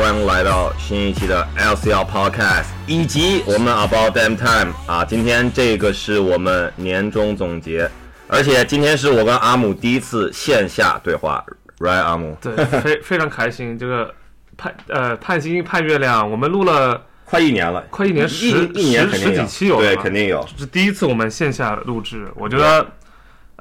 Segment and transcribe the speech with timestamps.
[0.00, 7.86] 好，欢迎来到新一期的 LCL Podcast，以及我们 About Damn Time 啊，今天这个是我们年终总结，
[8.26, 11.44] 而且今天是我跟阿姆第一次线下对话
[11.78, 12.34] ，Right，阿姆？
[12.40, 13.78] 对，非非常开心。
[13.78, 14.14] 这个
[14.56, 20.42] 盼呃盼星星盼月亮，我们录了快一年了，快一年十一年十十几期有，对，肯定有。
[20.56, 22.86] 这是第一次我们线下录制，我觉得。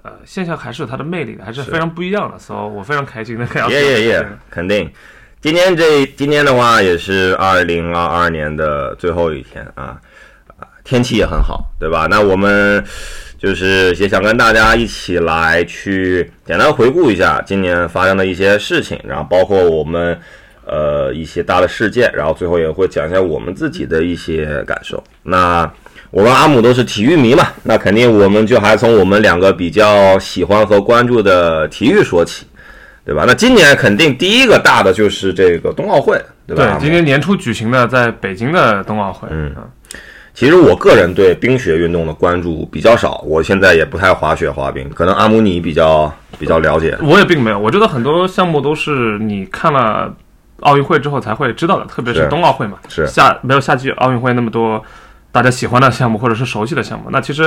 [0.01, 3.69] 呃，线下还是有它的魅力的，还是非常不一样的，所以我非常开心的看到。
[3.69, 4.89] 耶耶耶，肯定。
[5.41, 9.95] 今天这今天的话也是二零二二年的最后一天啊
[10.57, 12.07] 啊，天气也很好，对吧？
[12.09, 12.83] 那我们
[13.37, 20.19] 就是也想跟大家一起来去简单回顾一下今年发生的一些事情，然后包括我们
[20.65, 25.01] 呃一些大的事件，然后最后也会讲一下我们自己的一些感受。
[25.23, 25.71] 那。
[26.11, 32.47] 我跟阿姆都是体育迷嘛，那肯定我们就还从我们两个比较喜欢和关注的体育说起，
[33.09, 33.23] 对吧？
[33.25, 36.77] 那今年肯定第一个大的就是这个冬奥会，对吧？
[36.77, 39.27] 对，今年年初举行的在北京的冬奥会。
[39.31, 39.51] 嗯，
[40.35, 46.95] 其实我个人对冰雪运动的关注比较少，我现在也不太滑雪滑冰，可能阿姆尼比较比较了解。
[47.01, 50.13] 我也并没有，我觉得很多项目都是你看了
[50.59, 54.85] 奥运会之后才会知道的，特别是冬奥会嘛，是夏没有夏季奥运会那么多。
[55.31, 57.43] 大家喜欢的项目或者是熟悉的项目，那其实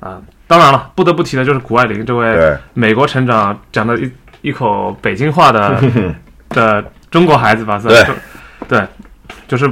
[0.00, 4.10] 啊，当然了，不得不提的就是谷爱凌这位美国成长、讲的一
[4.42, 5.80] 一口北京话的
[6.50, 7.80] 的中国孩子吧？
[7.82, 8.06] 对，
[8.68, 8.82] 对，
[9.48, 9.70] 就是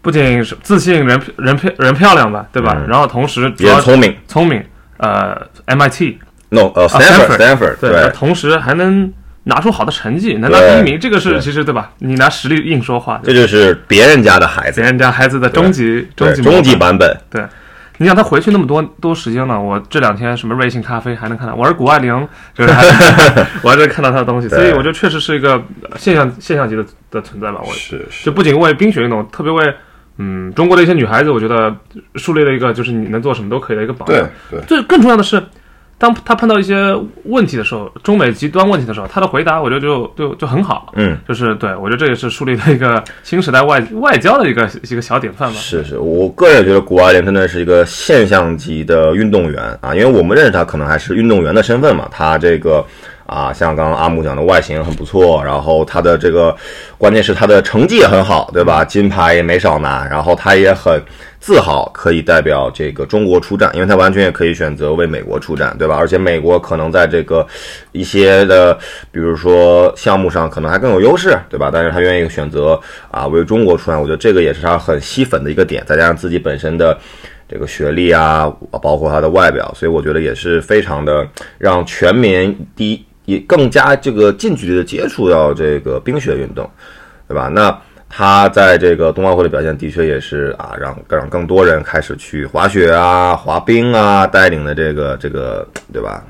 [0.00, 2.76] 不仅是自信、人人漂人漂亮吧，对吧？
[2.88, 4.62] 然后同时也聪明，聪明，
[4.98, 9.12] 呃，MIT，no，呃，Stanford，Stanford，对，同时还能。
[9.44, 11.90] 拿出好的成绩，能拿第一名，这个是其实对吧？
[11.98, 17.12] 你拿实力硬说话，这就是别人家的孩子，别人家孩子的终极终极终极版本。
[17.28, 17.42] 对，
[17.98, 22.72] 你想他回去那么多多时间了，我这两天什么瑞幸咖啡还能看到，我是谷爱凌，就是
[23.62, 25.62] 我还在看到他的东西，所以我觉得确实是一个
[25.96, 27.60] 现象现象级的的存在吧。
[27.62, 29.74] 我是就不仅为冰雪运动，特别为
[30.18, 31.74] 嗯中国的一些女孩子，我觉得
[32.16, 34.28] 树立了一个就是你能做什么都可以的一个榜样。
[34.50, 35.42] 对对，最更重要的是。
[36.02, 36.92] 当他碰到一些
[37.26, 45.54] 问题的时候，中美极端问题的时候，他的回答我觉得就就就很好，嗯，就是对我觉得这也是树立了一个新时代外外交的一个一个小典范吧。
[45.54, 52.84] 是是，我个人觉得谷爱凌真的是一个现象级的运动员啊，因为我们认识他可能还是运动员的身份嘛，他这个。
[53.24, 56.54] 啊，像刚刚阿木讲的，外形很不错，然后他的这个，
[56.98, 58.84] 关键是他的成绩也很好，对吧？
[58.84, 61.00] 金牌也没少拿，然后他也很
[61.42, 65.96] 自豪可以代表这个中国出战，因为他完全也可以选择为美国出战，对吧？
[65.96, 67.44] 而且美国可能在这个
[67.90, 68.72] 一些的，
[69.10, 71.68] 比如说项目上可能还更有优势，对吧？
[71.72, 72.80] 但是他愿意选择
[73.10, 76.96] 啊为中国出战，我觉得这个也是他很吸粉的一个点，再加上自己本身的
[77.48, 81.26] 这个学历啊，包括他的外表，所以我觉得也是非常的
[81.58, 83.04] 让全民第一。
[83.24, 86.68] 也更加这个近距离的接触到这个冰雪运动，
[87.28, 87.46] 对吧？
[87.54, 87.70] 那
[88.14, 96.22] 他在这个冬奥会的表现的确也是啊，让让更多人开始去滑雪啊、滑冰啊，带领的这个这个对吧？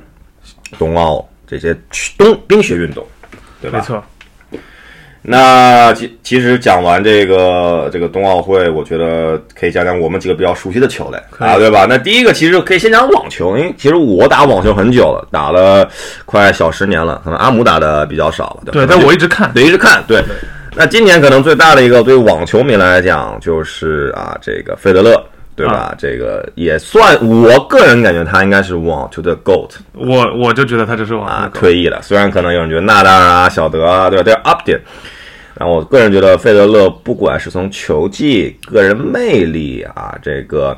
[0.79, 1.77] 冬奥这些
[2.17, 3.05] 冬冰雪运动，
[3.61, 3.79] 对吧？
[3.79, 4.01] 没错。
[5.25, 11.85] 那其其实讲完这个这个冬奥会，我觉得可以讲讲我们几个比较熟悉的球类啊，对吧？
[11.89, 15.89] 那第一个其实可以先讲网球，因为其实我打网球很久了，打了
[16.25, 18.87] 快小十年了，可能阿姆打的比较少了，对。
[18.87, 20.23] 但我一直看，对，一直看，对。
[20.75, 25.23] 那今年可能最大的一个对网球迷来讲，就是啊，这个费德勒。
[25.55, 25.95] 对吧？
[25.99, 29.69] 这个也算，我个人感觉他应该是网球的 GOAT。
[29.93, 32.01] 我我就觉得他就是网啊，退役了。
[32.01, 34.23] 虽然可能有人觉得纳达尔啊、小德啊，对吧？
[34.23, 34.81] 都要 up 点。
[35.55, 40.77] 然后我个人觉得费德勒，不管是从球技、个人魅力啊，这个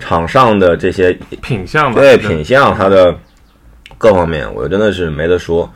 [0.00, 3.14] 场上的这些品相，对品相，他的
[3.96, 5.72] 各方面，我真的是没得说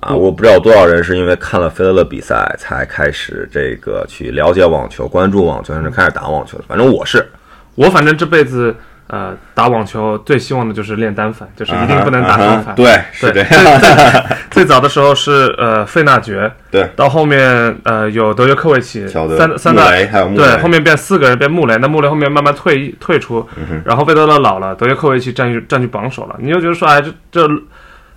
[0.00, 0.14] 啊！
[0.14, 6.64] 我不知道有多少人是因为看了费德勒比赛才开始这个去了解网球、关注网球，甚至开始打网球的。
[6.68, 7.28] 反正我是。
[7.74, 8.74] 我反正这辈子，
[9.06, 12.74] 呃，打网球最希望的就是练单反，就是一定不能打双反。
[12.74, 13.44] 对，是的。
[14.50, 16.88] 最早的时候是呃费纳爵，对。
[16.96, 23.46] 到后面呃有德约科维奇，三三大还有对，后面变四个人变穆雷，那穆雷后面慢慢退役退出，
[23.84, 26.36] 然后费德勒老了，德约科维奇占据占据榜首了。
[26.38, 27.48] 你就觉得说，哎，这这。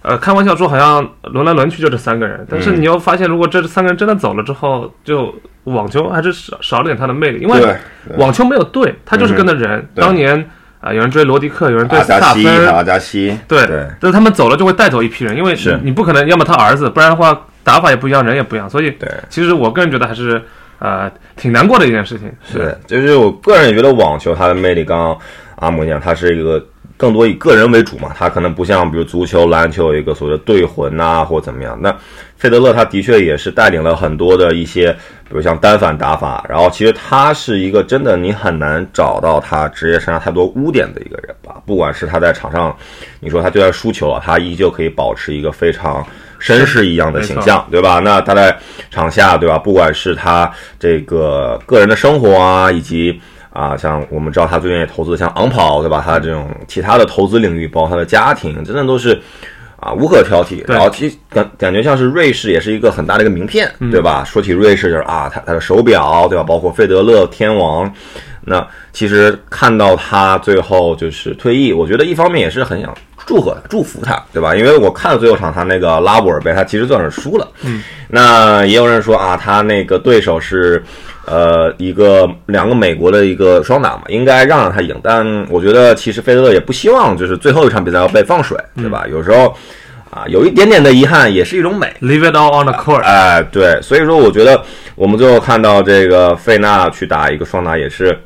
[0.04, 5.32] 呃，开玩笑说好像轮来轮去就这三个人，但是你又发现，如果这三个人真的走了之后，就
[5.66, 7.76] 网球还是少少了点它的魅力，因为
[8.18, 9.88] 网球没有队，它就是跟着人。
[9.94, 10.50] 当年
[10.80, 13.68] 啊，有人追罗迪克，有人追萨芬，阿加西，对，
[14.00, 18.92] 但是他们走了就会带走一批人，因为是你不可能要么他儿子，不然的话打法也不一样，人也不一样，所以
[19.30, 20.42] 其实我个人觉得还是
[20.80, 22.32] 呃挺难过的一件事情。
[22.44, 25.18] 是，就是我个人也觉得网球它的魅力，刚刚
[25.58, 26.60] 阿姆讲，它是一个。
[27.02, 31.76] 更多以个人为主嘛，他可能不像比如足球、篮球有一个所谓的队魂呐、或怎么样。
[31.82, 31.92] 那
[32.38, 34.94] 费德勒他的确也是带领了很多的一些，
[35.28, 41.56] 比如像单反打法，然后其实他是一个真的你很难找到他职业生涯太多污点的一个人吧。
[41.66, 42.78] 不管是他在场上，
[43.20, 46.06] 你说他就算输球了，他依旧可以保持一个非常
[46.40, 47.98] 绅士一样的形象，对吧？
[47.98, 48.56] 那他在
[48.92, 49.58] 场下，对吧？
[49.58, 53.20] 不管是他这个个人的生活啊，以及
[53.54, 56.02] 啊，像我们知道他最愿意投资像昂跑，对吧？
[56.06, 59.22] 他这种其他的投资领域，包括他的家庭，真的都是。
[59.84, 60.64] 啊，无可挑剔。
[60.68, 64.24] 然后其实感感觉像是瑞士也是一个很大的一个名片，对吧？
[64.24, 66.44] 说起瑞士就是啊，他他的手表，对吧？
[66.44, 67.92] 包括费德勒天王。
[68.42, 68.64] 那
[68.94, 72.96] 其实看到他最后就是退役，我觉得一方面也是很想
[73.26, 74.56] 祝贺他、祝福他，对吧？
[74.56, 77.48] 因为我看了最后场他那个拉布尔杯，他其实算是输了。
[77.64, 77.82] 嗯。
[78.08, 80.84] 那也有人说啊，他那个对手是
[81.26, 84.96] 呃一个两个美国的一个双打嘛，应该让让他赢。
[85.04, 89.06] 但我觉得其实费德勒也不希望就是最后一场比赛要被放水，对吧？
[89.10, 89.56] 有时候
[90.10, 91.94] 啊，有一点点的遗憾也是一种美。
[92.02, 93.02] Leave it all on the court。
[93.02, 94.62] 哎，对，所以说我觉得
[94.96, 98.18] 我们最后看到这个费纳去打一个双打也是。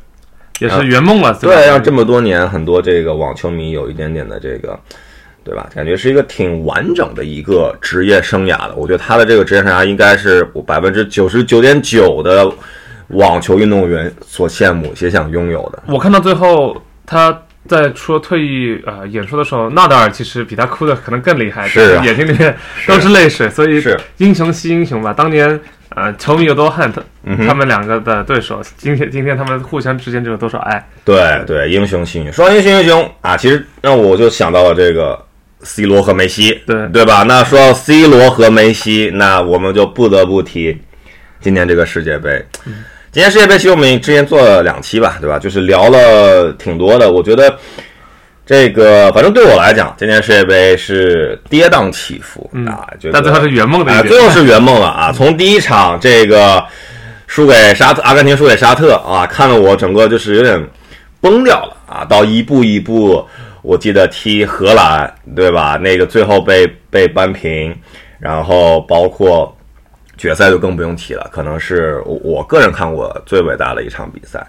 [0.61, 4.79] 也是圆梦了，对，让这么多年很多这个网球迷有一点点的这个，
[5.43, 5.67] 对吧？
[5.75, 8.75] 感觉是一个挺完整的一个职业生涯的。
[8.77, 12.49] 我觉得他的这个职业生涯应该是百分之九十九点九的
[13.07, 15.83] 网球运动员所羡慕、也想拥有的。
[15.87, 22.55] 我看到最后他在说退役呃演说的时候，纳达尔其实比他哭的可能更厉害，是眼睛里面
[22.87, 23.49] 都是泪水。
[23.49, 25.59] 所以是英雄惜英雄吧，当年。
[25.89, 27.01] 呃，球迷有多恨他，
[27.47, 30.89] 他们两个的对手，今天今天他们互相之间就有多少爱？
[31.05, 33.37] 对对，英雄惜英雄，双英雄英雄啊！
[33.37, 35.17] 其实那我就想到了这个
[35.61, 37.23] C 罗和梅西，对对吧？
[37.23, 40.77] 那说到 C 罗和梅西，那我们就不得不提
[41.39, 42.45] 今年这个世界杯。
[43.15, 45.39] 今年世界杯其实我们之前做了两期吧，对吧？
[45.39, 47.57] 就是聊了挺多的，我觉得。
[48.45, 55.13] 这个反正对我来讲，今年世界杯是跌宕起伏啊，就但最后是圆梦的，最后是圆梦了啊！
[55.13, 56.61] 从第一场这个
[57.25, 60.61] 输给沙特，阿根廷输给沙特啊，看得我整个就是有点
[61.21, 62.03] 崩掉了啊！
[62.03, 63.25] 到一步一步，
[63.61, 65.77] 我记得踢荷兰对吧？
[65.81, 67.73] 那个最后被被扳平，
[68.19, 69.54] 然后包括
[70.17, 74.45] 决赛就更不用提了，可能是我个人看过最伟大的一场比赛。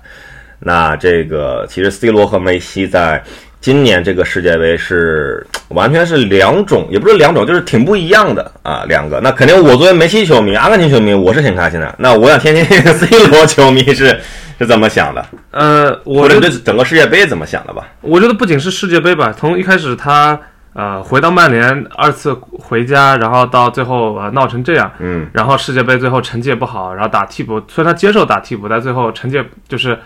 [0.58, 3.22] 那这个其实 C 罗和梅西在。
[3.58, 9.18] 今年这个世界杯是完全是两种，也不是两种，就是挺不一样的啊，两个。
[9.18, 11.92] 那肯定我作为梅西球迷、阿根廷球迷，我是挺开心的。
[11.98, 12.64] 那我想听听
[12.94, 14.16] C 罗球迷是
[14.60, 15.26] 是怎么想的？
[15.50, 17.88] 呃，或者对整个世界杯怎么想的吧？
[18.02, 20.38] 我觉得不仅是世界杯吧，从一开始他
[20.76, 29.98] 呃回到曼联，二次回家，然后到最后呃闹成这样，嗯，然后世界杯最后成绩也不好，然后打替补，虽然他接受打替补，但最后成绩就是。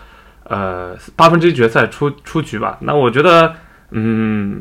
[0.45, 2.77] 呃，八分之一决赛出出局吧？
[2.81, 3.55] 那我觉得，
[3.93, 4.61] 嗯，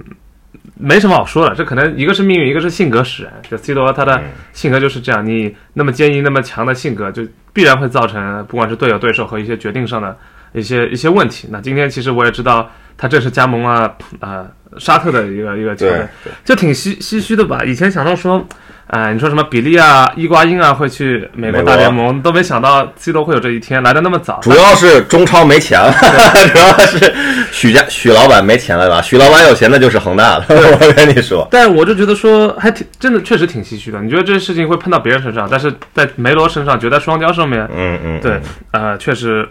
[0.76, 1.56] 没什么好说的。
[1.56, 3.34] 这可能一个是命运，一个是性格使然。
[3.50, 4.22] 就 C 罗他的
[4.54, 7.24] 性格就是这样，你那么坚毅、那么强的性格，就
[7.54, 10.16] 必然会造成不管是队友、对手和一些决定上的
[10.54, 11.48] 一些一些问题。
[11.50, 14.46] 那今天其实我也知道，他这是加盟了啊
[14.78, 16.08] 沙特的一个一个球队，
[16.46, 17.64] 就挺唏唏嘘的吧？
[17.66, 18.46] 以前想到说。
[18.92, 24.40] 哎，你说什么比利啊、伊瓜因啊会去美国大联盟，都没想到 C 罗会有这一天来的那么早。
[24.42, 25.94] 主要是中超没钱了，
[26.52, 27.14] 主要是
[27.52, 29.00] 许家许老板没钱了吧？
[29.00, 30.46] 许老板有钱的就是恒大了。
[30.50, 34.02] 我跟你说，但我就觉得说还挺真的，确实挺唏嘘的。
[34.02, 38.42] 你觉得这些事情会碰到别人身上，但是在梅罗身上，绝在双骄上面，嗯嗯，对，
[38.72, 39.48] 呃，确实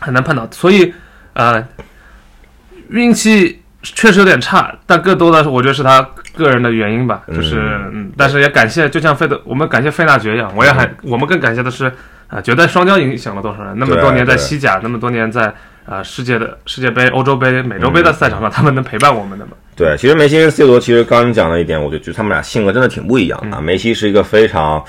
[0.00, 0.48] 很难碰到。
[0.50, 0.92] 所以，
[1.34, 1.64] 呃，
[2.94, 6.06] 运气确实有点差，但更多的我觉得是他。
[6.36, 7.60] 个人的原因吧，就是，
[7.92, 11.84] 嗯，但是也感谢，就像费德，我们感谢费纳爵一样，我也还，我们更感谢的是，
[12.26, 13.72] 啊，绝代双骄影响了多少人？
[13.78, 15.54] 那么多年在西甲，那么多年在
[15.86, 19.52] 啊世界的世界杯、欧洲杯、美洲杯的赛场上，他们能陪伴我们的吗？
[19.76, 23.60] 对，其实梅西跟 C 罗，其实刚刚讲了一点，我就觉得他们俩性格真的挺不一样啊。
[23.60, 24.84] 梅西是一个非常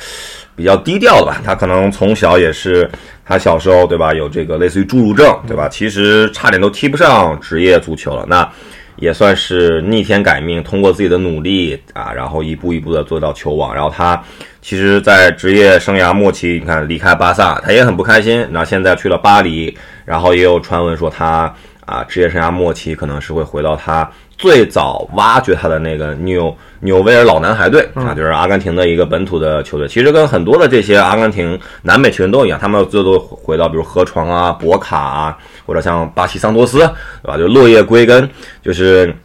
[0.56, 2.90] 比较低调的吧，他可能从小也是，
[3.26, 5.68] 他小时候对吧，有这个类似于侏儒症对吧？
[5.68, 8.26] 其实差点都踢不上职业足球了。
[8.28, 8.48] 那
[8.96, 13.76] 也算是逆天改命，通过自己的努力啊，然后一步一步的做到球王。
[13.76, 14.24] 然后他
[14.62, 18.48] 其实，在职业生涯末期，你看离开巴萨，他也很不开心。
[18.52, 21.54] 那现在去了巴黎，然后也有传闻说他
[21.86, 24.10] 啊，职业生涯末期可能是会回到他。
[24.38, 29.88] 最早挖掘他的那个纽纽维尔老男孩队啊，就是阿根廷的一个本土的球队。
[29.88, 37.38] 其实跟很多的这些阿根廷南美球员都一样，他们最后都回到比如河床啊、博卡啊，或者像巴西桑托斯，对吧？
[37.38, 38.30] 就落叶归根，
[38.62, 39.16] 就是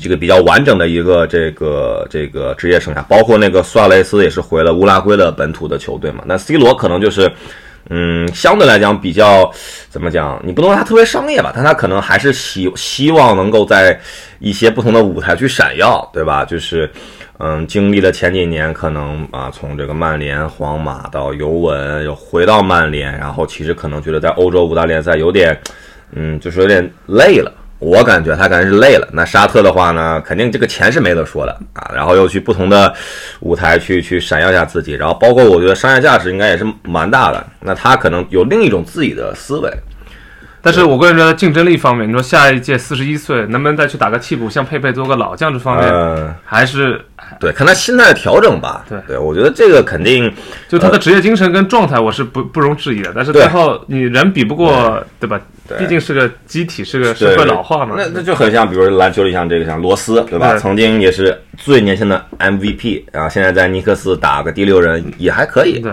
[0.00, 3.02] 这个比较完整的一个这个这个职业生涯。
[3.04, 6.22] 包括那个苏亚雷斯也是回了乌拉圭的本土的球队嘛。
[6.26, 7.30] 那 C 罗可能就是。
[7.90, 9.52] 嗯，相对来讲比较
[9.88, 10.40] 怎么讲？
[10.44, 13.98] 你不能说他特别商业吧，但他可能还是希希望能够在
[14.38, 16.44] 一些不同的舞台去闪耀，对吧？
[16.44, 16.88] 就是
[17.38, 25.58] 嗯，经历了前几年可能啊，从这个曼联、皇马到尤文，又回到曼联，然后其实可能觉得在欧洲五大联赛有点，
[26.12, 27.52] 嗯，就是有点累了。
[27.80, 29.08] 我感觉他感觉是累了。
[29.12, 31.90] 那沙特的话呢，肯定这个钱是没得说的啊。
[31.92, 32.94] 然后又去不同的
[33.40, 37.44] 舞台去去闪耀一下自己，然后包括我觉得商业价值应该也是蛮大的。
[37.60, 39.72] 那他可能有另一种自己的思维。
[40.62, 47.00] 但是我个人觉得竞争力方面，你说下一届四十一岁能不能再去打个替补，像佩佩做个老将这方面，还是
[47.38, 48.84] 对看他心态的调整吧。
[48.88, 50.32] 对对，我觉得这个肯定
[50.68, 53.12] 就他的职业精神跟状态，我是不不容置疑的。
[53.14, 55.40] 但是最后你人比不过，对吧？
[55.78, 57.94] 毕竟是个机体，是个社会老化嘛。
[57.96, 60.56] 那那就很像，比如篮球里像这个像罗斯，对吧？
[60.56, 65.78] 曾经也是最年轻的 MVP，然后现在在尼克斯打个第六人也还可以。
[65.78, 65.92] 对。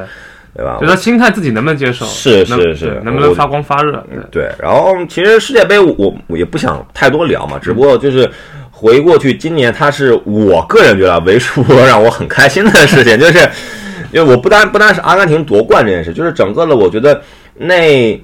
[0.57, 0.79] 对吧？
[0.81, 2.03] 就他心态自己能不能接受？
[2.07, 4.03] 是是是，能不能发光发热？
[4.31, 4.49] 对。
[4.59, 8.27] 然后其实世界杯我我也不想太多聊嘛，只不过就是
[8.71, 13.37] 回过去，今年他是我个人觉得为数不多让我很开心的事情，就是
[14.11, 17.21] 因为我不单不单是阿根廷夺冠这件事，就是整个的我觉得
[17.53, 18.19] 那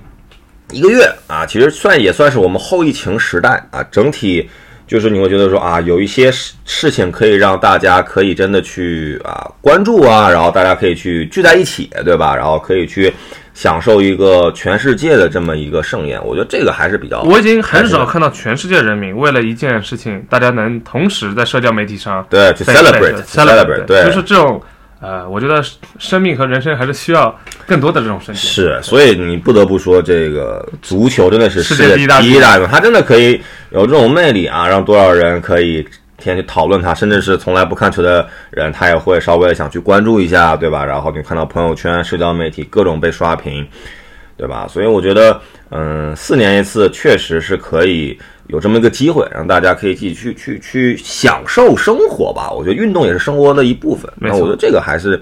[0.72, 4.50] 一个月啊，其实算也算是我们后疫情时代啊，整体。
[4.86, 12.36] 就是你会觉得说啊，有一些事事情可以让大家可以真的去啊关注啊，然后大家可以去聚在一起，对吧？
[12.36, 13.14] 然后可以去
[13.54, 16.24] 享受一个全世界的这么一个盛宴。
[16.26, 17.22] 我觉得这个还是比较。
[17.24, 24.62] 我已经很少看到全世界人民为了一件事情，大家能同时在社交媒体上对去 celebrate，celebrate，对，就是这种。
[25.04, 25.62] 呃，我觉得
[26.00, 28.36] 生命和人生还是需要更多的这种瞬间。
[28.36, 33.42] 是，所以你不得不说，这个足球真的是世界第一大运动，它真的可以
[33.72, 35.84] 有这种魅力啊，让多少人可以
[36.18, 40.86] 天天去讨论它，甚至是从来不看球的人，他也会稍微想去关注一下，对吧？
[40.86, 43.68] 然后你看到朋友圈、社交媒体各种被刷屏，
[44.44, 44.68] 对吧？
[44.68, 48.20] 所以我觉得，嗯，四年一次确实是可以。
[48.48, 52.52] 有这么一个机会，让大家可以去去去去享受生活吧。
[52.52, 54.12] 我觉得运动也是生活的一部分。
[54.18, 55.20] 那我觉得这个还是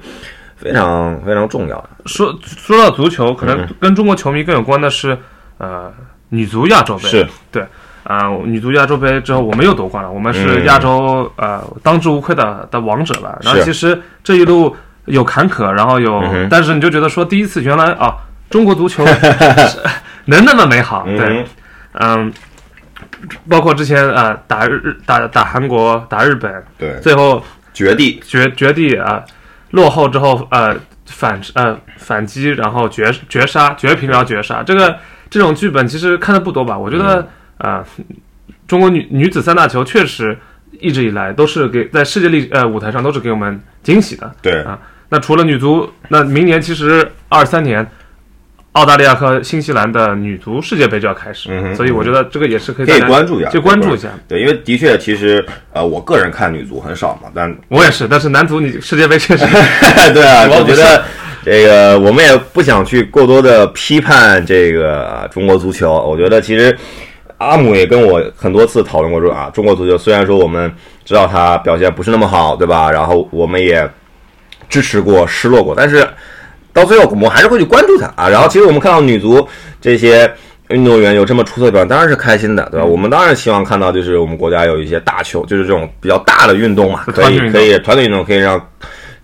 [0.58, 1.90] 非常非常重要的。
[2.08, 5.16] 说说到足球，可能跟中国球迷更有关的是，
[5.60, 5.94] 呃，
[6.30, 7.08] 女足亚洲杯。
[7.08, 7.63] 是对
[8.06, 10.12] 啊，女足亚洲杯之后，我们又夺冠了。
[10.12, 13.38] 我们是亚洲呃当之无愧的的王者吧。
[13.44, 14.75] 然后其实这一路
[15.06, 18.18] 有坎坷，然后有，但是你就觉得说，第一次原来啊，
[18.51, 19.03] 中国足球
[20.25, 21.05] 能那么美好。
[21.05, 21.46] 对，
[21.93, 22.31] 嗯。
[23.48, 29.24] 包括之前啊打日打打韩国打日本，对，最后绝地绝绝地啊
[29.72, 34.63] 落后之后呃反呃反击，然后绝绝杀绝平，然后绝杀。
[34.63, 34.98] 这个
[35.29, 36.75] 这种剧本其实看的不多吧？
[36.75, 37.27] 我觉得
[37.60, 37.84] 啊，
[38.67, 40.36] 中国女女子三大球确实
[40.79, 44.31] 一直以来都是给在世界历呃舞台上都是给我们惊喜的。
[44.41, 44.79] 对啊，
[45.10, 47.88] 那除了女足，那明年其实二三年。
[48.74, 54.08] 澳大利亚和新西兰的女足世界杯就要开始，所以我觉得这个也是可以可以关注一下，就关注一下。
[54.30, 58.08] 对，因为的确，其实呃，我个人看女足很少嘛，但我也是。
[58.08, 59.46] 但是男足你世界杯确实，
[60.13, 61.04] 对啊，我觉得
[61.44, 65.92] 这个我们也不想去过多的批判这个中国足球。
[65.92, 66.74] 我觉得其实
[67.40, 70.72] 阿姆也跟我很多次讨论过说啊，中国足球虽然说我们
[71.04, 72.90] 知道他表现不是那么好，对吧？
[72.90, 73.86] 然后我们也
[74.70, 76.08] 支持过、失落过，但是。
[76.74, 78.30] 到最后，我们还是会去关注他啊。
[78.30, 79.46] 然后，其实我们看到女足
[79.80, 80.32] 这些
[80.70, 82.86] 运动员有这么出色的表现，当然是开心的，对吧？
[82.86, 88.58] 我们当然希望看到，就是我们国家有一些大球，就是这种比较大的运动嘛，可以可以团队运动，可以让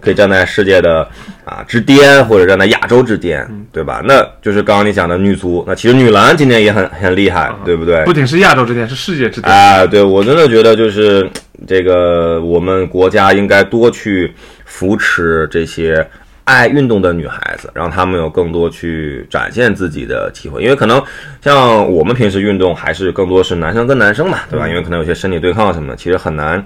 [0.02, 1.08] 可以站在世界的
[1.46, 4.02] 啊之巅，或者站在亚洲之巅，对吧？
[4.04, 8.04] 那就是刚刚你讲的女足，那其实女篮今年也很很厉害，对不对？
[8.04, 9.86] 不仅是亚洲之巅，是世界之巅啊！
[9.86, 11.28] 对我真的觉得，就是
[11.66, 14.34] 这个我们国家应该多去
[14.66, 16.06] 扶持这些。
[16.48, 21.04] 爱运动的女孩子，让她们有更多去展现自己的机会，因为可能
[21.42, 24.66] 像我们平时运动还是更多是男生跟男生嘛，对吧？
[24.66, 26.66] 因为可能有些身体对抗什么的，其实很难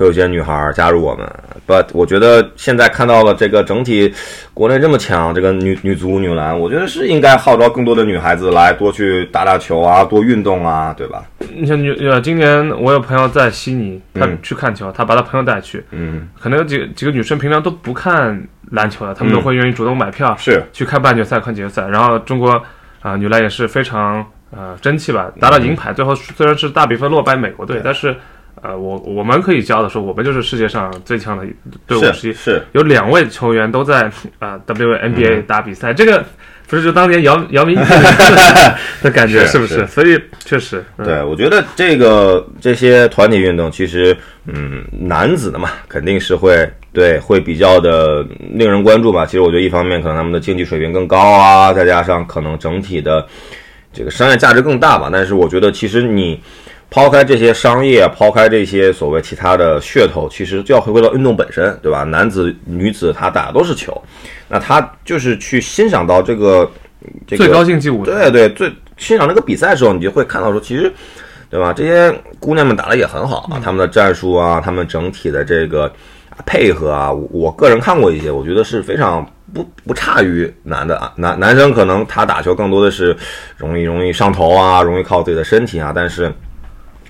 [0.00, 1.30] 会有些女孩加入我们。
[1.66, 4.12] But 我觉得现在看到了这个整体
[4.54, 11.22] 国内这么强，这个女女足、女篮，我觉得是应该号召更多的女孩子来多去打打球啊，多运动啊，对吧？
[11.54, 18.42] 你像女呃，今年我有朋友在悉尼，他去看球，他把他朋友带去，嗯，可能有几几个女生平常都不看。
[18.72, 21.88] 篮球的，他们都会愿意主动买票，是去看半决赛、看决赛。
[21.88, 22.62] 然后中国
[23.02, 25.92] 啊，女篮也是非常呃争气吧，拿到银牌。
[25.92, 28.14] 最后虽然是大比分落败美国队，但是
[28.62, 31.44] 呃，我我们可以骄傲的说，我们就是世界上最强的
[31.86, 32.32] 队伍之一。
[32.32, 34.02] 是是，有两位球员都在
[34.38, 36.24] 啊、嗯 WNBA 打比赛，这个
[36.66, 37.74] 不是就当年姚姚明
[39.02, 39.74] 的感觉是是不是？
[39.74, 49.24] 是所以确实，嗯、对，我觉得这个这些团体运动，其实嗯，男子的嘛，肯定是会对会比较的令人关注吧。
[49.24, 53.26] 其实我觉得一方面可能他们的竞技水平更高啊，再加上可能整体的
[53.92, 55.08] 这个商业价值更大吧。
[55.10, 56.40] 但是我觉得其实你
[56.90, 62.02] 抛开这些商业，抛开这些所谓其他的噱头，其实就要回归到运动本身，对吧？
[62.02, 63.96] 男子、女子他打的都是球，
[64.48, 66.68] 那他就是去欣赏到这个
[67.28, 70.92] 这个最高竞技舞台，对对，最欣赏这个比赛的时候，你就会看到说，其实，
[71.48, 71.72] 对吧？
[71.72, 75.90] 这些姑娘们打的也很好啊，她们的战术啊，她们整体的这个
[76.44, 81.12] 配合啊，我我个人看过一些，我觉得是非常不不差于男的啊。
[81.14, 83.16] 男男生可能他打球更多的是
[83.56, 86.32] 容易容易上头啊，容易靠自己的身体啊，但是。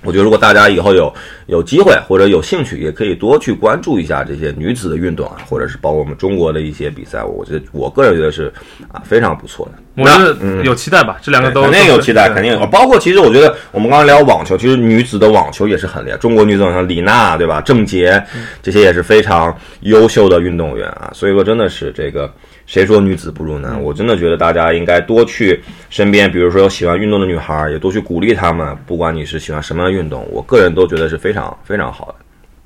[0.03, 1.13] 我觉得，如果大家以后有
[1.47, 7.23] 有机会或者有兴趣，也可以多去关注一下这些女子的运动啊，或者是包括我们中国的一些比赛。
[7.23, 8.51] 我觉得，我个人觉得是
[8.91, 9.71] 啊非常不错的。
[9.95, 12.65] 我觉得有期待吧，这两个都肯定有期待，肯定有。
[12.67, 16.17] 包括其实我觉得我们刚才聊网球，其实女子的网球也是很厉害。
[16.17, 17.61] 中国女子网球李娜对吧？
[17.61, 18.23] 郑洁
[18.63, 21.11] 这些也是非常优秀的运动员啊。
[21.13, 22.31] 所以说真的是这个
[22.65, 23.81] 谁说女子不如男？
[23.81, 28.75] 我真的觉得大家应该多去身边，比如说有喜欢运动的女孩，也多去鼓励她们。
[28.85, 32.15] 不管你是喜欢什么样的运动，我个人都觉得是非常非常好的。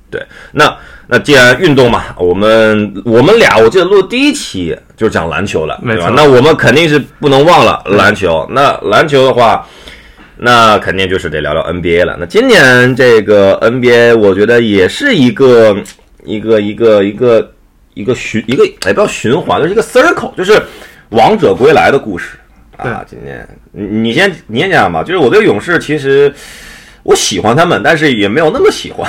[0.08, 0.72] 对，那
[1.08, 6.12] 那既然运动嘛，我们我们俩我记得录第一期就是讲篮球了，对吧？
[6.14, 8.46] 那我们肯定是不能忘了篮球。
[8.50, 9.66] 那篮球的话，
[10.36, 12.16] 那肯定就是得聊聊 NBA 了。
[12.20, 15.76] 那今年这个 NBA，我觉得也是一个
[16.24, 17.52] 一个一个一个
[17.96, 20.62] 一个循一个哎不要循环，就是一个 circle，就是
[21.08, 22.36] 王者归来的故事
[22.76, 23.02] 啊。
[23.06, 26.32] 今天你你先你先讲吧，就是我对勇士其实。
[27.08, 29.08] 我喜欢他们，但是也没有那么喜欢。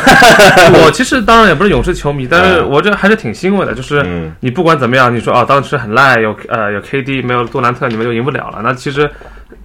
[0.84, 8.62] 我其实当然也不是勇士球迷，但是嗯我这还是挺欣慰的，就是嗯你不管怎么样，你说啊当时很烂，有呃有 KD 没有杜兰特，你们就赢不了了。
[8.64, 9.10] 那其实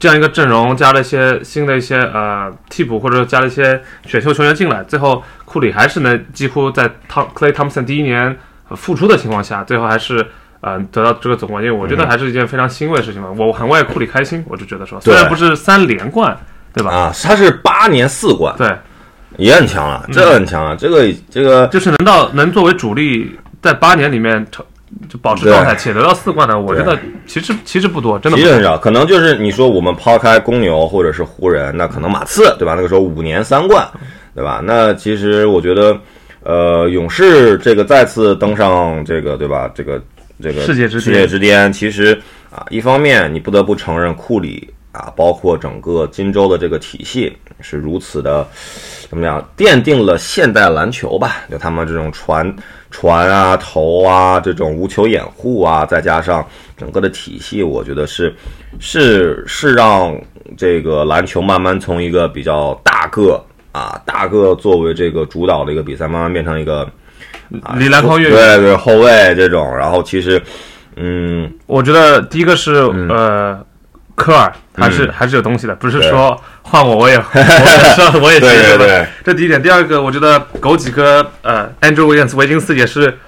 [0.01, 8.35] 这样一个阵容加了一些新的一些呃替补，或者加了一些选秀球员进来，最后库里还是能几乎在汤 Clay Thompson 第一年
[8.73, 10.27] 呃复出的情况下，最后还是。
[10.65, 13.29] 呃，得到这个总冠军，我觉得还是一件非常欣慰的事情吧。
[13.37, 16.39] 我很为库里开心，我就觉得说，虽然不是三连冠，
[16.73, 16.93] 对吧？
[16.93, 18.71] 啊，他是八年四冠，对，
[19.39, 20.77] 也很强了，这很强了。
[20.77, 24.65] 这个这个就是能到能作为主力在八年里面成
[25.09, 28.39] 就保持状态且得到四冠的，我觉得其实其实不多，真的。
[28.39, 32.75] 其实很少，可能就是你说我们抛开公牛或者是湖人，那可能马刺对吧？
[32.77, 33.85] 那个时候五年三冠，
[34.33, 34.61] 对吧？
[34.63, 35.99] 那其实我觉得，
[36.45, 39.71] 呃，勇士这个再次登上这个对吧？
[39.75, 40.03] 这个
[40.41, 48.47] 这个世界之巅世界之巅，其实啊，一方面你不得不承认库里啊，包括整个金州的这个体系是如此的
[49.09, 51.37] 怎么讲，奠定了现代篮球吧？
[51.51, 52.55] 就他们这种传
[52.91, 56.45] 传啊、投啊这种无球掩护啊，再加上
[56.77, 58.35] 整个的体系，我觉得是
[58.81, 60.15] 是是让
[60.57, 66.89] 这个篮球慢慢从一个比较大个啊大个作为这个主导的一个比赛，慢慢变成一个
[67.63, 70.41] 啊离篮筐越远，对对后卫这种，然后其实
[70.97, 72.75] 嗯我觉得第一个是
[73.09, 73.59] 呃，
[74.15, 79.63] 科尔还是还是有东西的，不是说换我我也 我也是我也 对对对，这第一点。
[79.63, 83.19] 第二个，我觉得枸杞哥呃，Andrew Williams 维金斯也是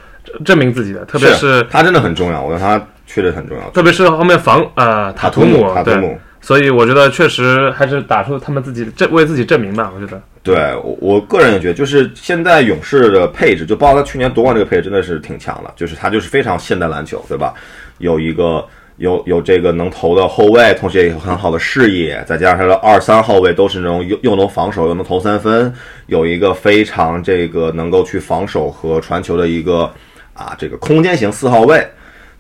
[0.45, 3.71] 证明自己的，特别是他真的很重要，我觉得他确实很重要。
[3.71, 10.21] 特别是后面防呃塔图姆，塔图姆，所以我觉得确实还是打出他们自己证为自己证明吧，我觉得。
[10.43, 15.73] 对我我个人也觉得，就是现在勇士的配置，就包括他去年夺冠这个配置，真的是挺强的。
[15.75, 17.55] 就是他就是非常现代篮球，对吧？
[17.97, 18.63] 有一个
[18.99, 25.73] 有有这个能投的后卫，同时也有很好的视野，再加上他的二三号位都是那种又又能防守又能投三分，
[26.09, 29.91] 有一个非常这个能够去防守和传球的一个
[30.35, 31.83] 啊这个空间型四号位。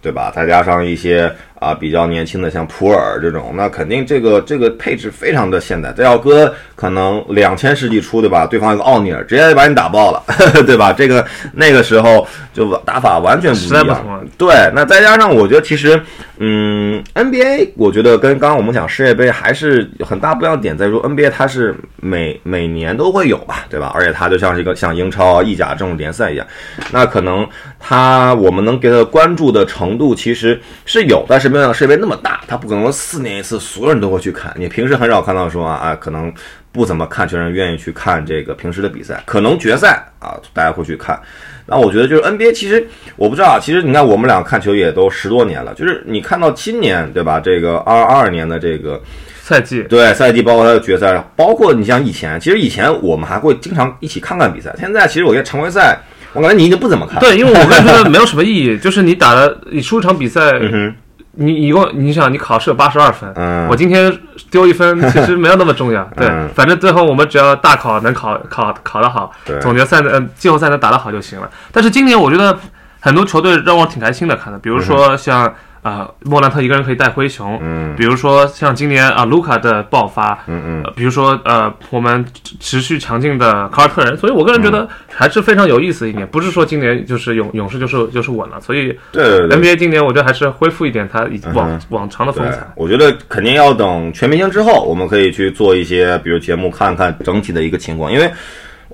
[0.02, 0.30] 对吧？
[0.36, 5.92] 再加上一些啊比较年轻的，像普洱这种，那肯定这个这个配置非常的现代。
[5.96, 8.46] 这要搁可能两千世纪初，对吧？
[8.46, 10.22] 对方一个奥尼尔直接把你打爆了，
[10.66, 10.92] 对吧？
[10.92, 14.26] 这个那个时候就打法完全不一样。
[14.36, 16.00] 对，那再加上我觉得其实，
[16.38, 23.90] 嗯，NBA 我觉得跟刚刚我们讲世界杯还是有很大不一样的点在于说，NBA 它是每每年都会有吧，对吧？
[23.94, 26.46] 而且它就像是一个像英超啊、意甲这种联赛一样，
[26.92, 27.46] 那可能
[27.78, 34.52] 它我们能给它关注的程度其实是有，但是世界杯那么大，他不可能四年一次所有人都会去看。
[34.56, 36.32] 你平时很少看到说啊，啊可能
[36.72, 41.20] 不怎么看球人愿意去看这个平时的比赛，可能决赛啊大家会去看。
[41.66, 42.86] 那我觉得就是 NBA，其实
[43.16, 47.40] 我不知道啊，其实你看我们俩看球也都十多年了，就是你看到今年对吧？
[47.40, 49.00] 这个二二年的这个
[49.40, 54.74] 赛季，对赛季，包括他的决赛，包括你像以前，其实以前我们还会经常一起看看比赛。
[54.78, 55.98] 现在其实我觉得常规赛，
[56.34, 57.18] 我感觉你已经不怎么看。
[57.18, 60.94] 对，因为我个人觉得没有什么意义，就是你打了，你输一场比赛，嗯哼，
[61.36, 63.66] 你一共你想你考试有八十二分，嗯。
[63.68, 64.12] 我今天
[64.50, 71.50] 丢一分其实没有那么重要， 对，嗯反正最后我们只要大考能考考考得好，总决赛的呃季后赛能打得好就行了。
[71.72, 72.56] 但是今年我觉得
[73.00, 75.52] 很多球队让我挺开心的看的，比如说像
[75.84, 82.24] 啊、莫兰特一个人可以带灰熊，嗯比如说像今年啊卢卡的爆发，嗯嗯呃，比如说呃，我们
[82.58, 89.46] 持续强劲的卡尔特人，所以我个人觉嗯得还是非常有意思一年，不是说今年就是勇勇士就是就是稳了，所以对。
[89.46, 98.10] NBA 今年我觉得还是恢复一点它以往、嗯往常的风采。，我觉得肯定要等全明星之后，我们可以去做一些，比如节目看看整体的一个情况。
[98.10, 98.32] 因为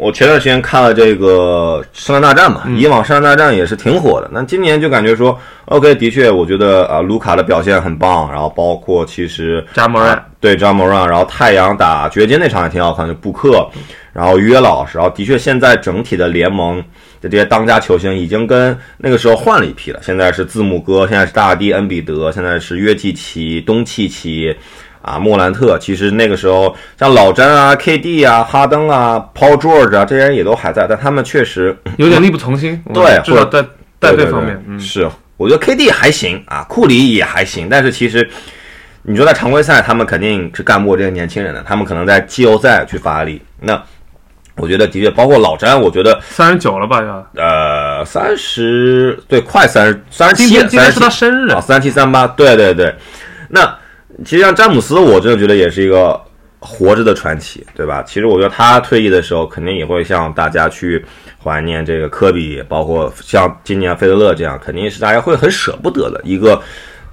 [0.01, 4.31] 我前段时间看了这个圣诞大战嘛，以往圣诞大战也是挺火的。
[4.33, 13.69] 那今年就感觉说，OK，的确，我觉得啊，卢卡的表现很棒，然后包括其实扎莫兰啊对扎莫让，然后太阳打掘金那场也挺好看，就布克，
[14.15, 16.83] 然后约老师，然后的确现在整体的联盟
[17.21, 24.57] 的这些当家球星已经跟那个时候换了一批了，现在是字母哥，现在是大帝恩比德，现在是约基奇、东契奇。
[25.03, 33.63] 啊，莫兰特，其实那个时候像老詹啊、KD 啊、哈登啊、Paul George 啊这些人也都还在，但他们确实有点力不从心， 对或者至少在
[33.99, 38.29] 带对对对队方面，嗯，是，我觉得 KD 还行啊，库里也还行，但是其实
[39.03, 43.41] 你说在常规赛，他们肯定是干不过这些年轻人的，他们可能在季后赛去发力。
[43.61, 43.83] 那
[44.57, 52.95] 我觉得的确，包括老詹，我觉得三十九了吧要，呃三十对快三十三十今七天今天是他三十生日啊，三七三八，对对对。
[53.49, 53.75] 那
[54.25, 56.21] 其实像詹姆斯，我真的觉得也是一个
[56.59, 58.03] 活着的传奇，对吧？
[58.03, 61.03] 其实我觉得他退役的时候，肯定也会向大家去
[61.43, 66.61] 怀念这个科比，包括像今年费德勒这样，肯定是大家会很舍不得的一个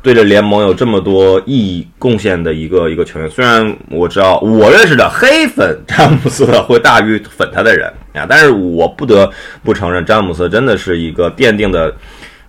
[0.02, 3.30] 对着联盟有这么多意义贡献的一个一个球员。
[3.30, 9.32] 虽然我知道我认识的黑粉詹姆斯会大于粉他的人啊，但是我不得
[9.64, 11.96] 不承认，詹姆斯真的是一个奠定的。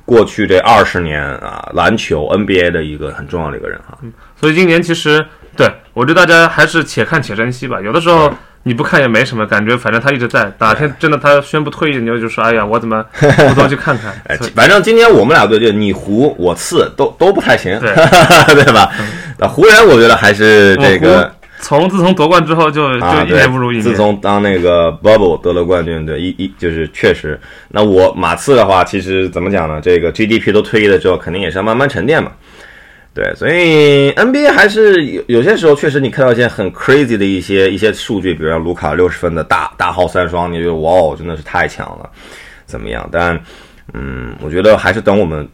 [0.09, 3.99] 过去这二十年啊，篮球 NBA 的一个很重要的一个人哈。
[4.41, 5.23] 所以今年其实
[5.55, 7.79] 对我觉得大家还是且看且珍惜吧。
[7.83, 10.51] 有的时候你不看也没什么，感觉反正他一直在。
[10.59, 14.11] 哪天真的他宣布退役，你就就说哎呀，我怎么 不多去看看？
[14.29, 17.95] 哎，反正今年我们俩队就你胡我次都都不太行，对
[18.65, 18.91] 对吧？
[19.39, 23.83] 那湖人我觉得还是这个从自从夺冠之后就就啊，一对年不如一年。
[23.83, 27.39] 自从当那个 Bubble 得了冠军，对一一就是确实。
[27.71, 29.81] 那我马刺的话，其实怎么讲呢？
[29.81, 32.31] 这个 GDP 都退役了之后，肯定也是要慢慢沉淀嘛。
[33.15, 42.09] 对，所以 NBA 还是有有些时候确实你看到一些很 crazy 的一些一些数据，比如像卢卡六十分的大大号三双，你就哇哦，真的是太强了，
[42.65, 43.09] 怎么样？
[43.11, 43.41] 但
[43.95, 45.49] 嗯，我觉得还是等我们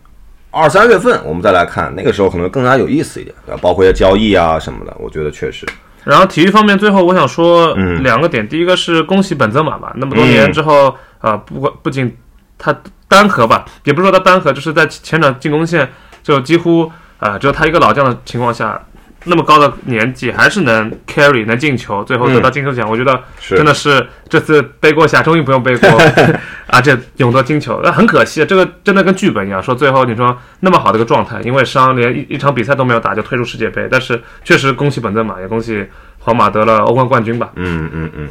[0.50, 5.64] 二三月份我们再来看，那个时候可能更加有意思一点，包括一些交易啊什么的，我觉得确实。
[6.04, 8.02] 然后体育方面，最后我想说嗯。
[8.02, 12.14] 两个点，第一个是恭喜本泽马吧，那么多年之后，呃，不管不仅
[12.58, 12.74] 他
[13.08, 15.90] 单核吧，也不是说他单核，就是在前场进攻线
[16.22, 18.80] 就几乎呃只有他一个老将的情况下，
[19.24, 25.88] 那么高的年纪还是能 carry 能进球，最后得到金球奖，我觉得真的是这次背锅侠终于不用背锅
[26.68, 35.86] 而且勇夺金球，那很可惜，这个真的跟剧本一样，说最后你说那么好的一个状态，因为伤连一一场比赛都没有打就退出世界杯，但是确实恭喜本泽马，也恭喜
[36.18, 37.50] 皇马得了欧冠冠军吧。
[37.56, 38.28] 嗯嗯嗯。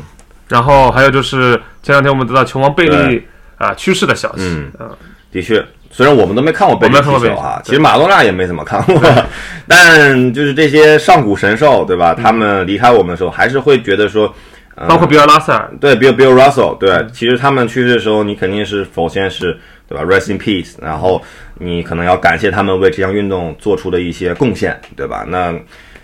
[0.49, 3.27] 然后还有就是前两天我们得到球王贝利对。
[3.58, 4.71] 啊去世的消息，嗯。
[4.79, 4.97] 呃
[5.32, 8.99] 的确，虽然我们都没看过贝利我没看过贝利踢球啊，其实马拉多纳也没怎么看过，
[9.67, 12.15] 但就是这些上古神兽，对吧？
[12.15, 14.34] 他们离开我们的时候，还是会觉得说，
[14.73, 19.56] 呃包括比尔拉塞尔，对，Bill Bill Russell，对，其实他们去世的时候，你肯定是首先是
[19.88, 21.21] 对吧，rest in peace，然后
[21.60, 25.23] 你可能要感谢他们为这项运动做出的一些贡献，对吧？
[25.27, 25.53] 那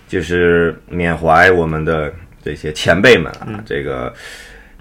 [0.08, 2.14] 就是缅怀我们的
[2.46, 4.14] 这些前辈们啊，这个。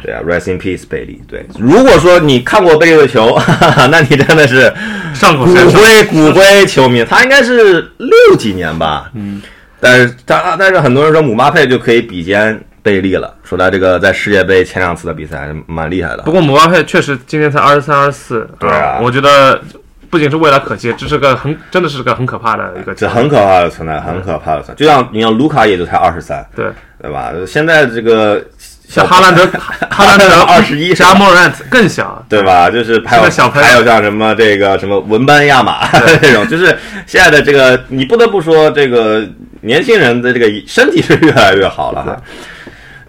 [0.03, 1.21] 对啊，rest in peace，贝利。
[1.27, 4.73] 对，如果说你看过贝利的球， 哈哈，那你真的是
[5.13, 7.05] 上古神兽，灰骨灰球迷。
[7.05, 9.43] 他应该是六几年吧，嗯，
[9.81, 16.31] 但是他但是很多人说姆巴佩就可以比肩贝利了，说他这个在世界杯前两次的比赛蛮厉害的不。
[16.31, 19.61] 过姆巴佩确实今年才二十三、二十四，对啊我觉得
[20.09, 24.75] 不仅是未来可期，这是个很真的是个很可怕的一个，这很可怕的存在，很可怕的存在。
[24.75, 26.67] 就像你像卢卡也就才二十三，对。
[27.01, 27.33] 对吧？
[27.47, 28.45] 现在这个
[28.89, 29.47] 像哈兰德、
[29.91, 32.71] 哈兰德21加莫兰特更小，对吧？
[32.71, 35.87] 就是还有还有像什么这个什么文班亚马
[36.23, 39.29] 这种，就是现在的这个，你不得不说，这个
[39.61, 42.17] 年轻人的这个身体是越来越好了哈。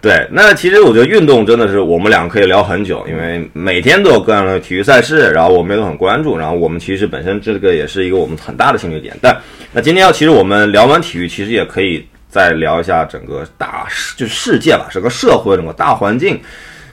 [0.01, 9.13] 对，那其实我觉得运动真的是我们两个可以聊很久，因为每天都有各样的体育赛事，然后我们也都很关注，然后我们其实本身这个也是一个我们很大的兴趣点。
[9.21, 9.35] 但
[9.73, 16.39] 那今天要其实我们聊完体育，其实也可以再聊一下整个大世就是世界吧，整个社会整个大环境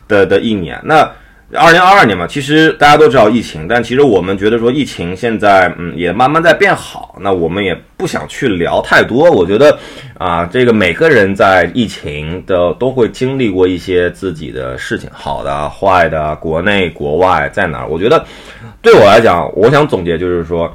[0.09, 0.81] 的的一年。
[0.83, 1.09] 那
[1.53, 9.31] 二零二二年嘛，其实大家都知道疫情，但其实我们觉得说疫情现在嗯也慢慢在变好，那我们也不想去聊太多。
[9.31, 9.79] 我觉得
[10.19, 17.87] 啊，这个每个人在疫情的都会经历过一些自己的事情，好的、坏的，国内国外在哪儿？
[17.87, 18.27] 我觉得
[18.83, 20.75] 对我来讲，我想总结就是说，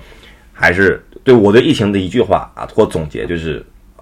[0.54, 3.62] 还是对我对疫情的一句话啊，或总结就是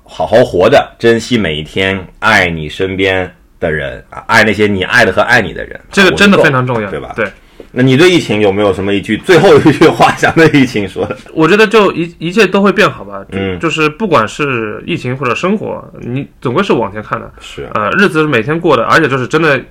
[0.10, 3.32] 好好活着，珍惜每一天，爱你身边。
[3.60, 7.12] 的人啊，爱那些你爱的和爱你的人，这个真的非常重要，对吧？
[7.14, 7.28] 对。
[7.74, 11.18] 那你对疫情有没有什么一句最后一句话想对疫情说的？
[11.36, 13.22] 我觉得就一一切都会变好吧。
[13.34, 17.30] 嗯，就是不管是疫情或者生活，你总归是往前看的。
[17.42, 17.68] 是。
[17.74, 19.62] 呃，日子是每天过的，而且就是真的，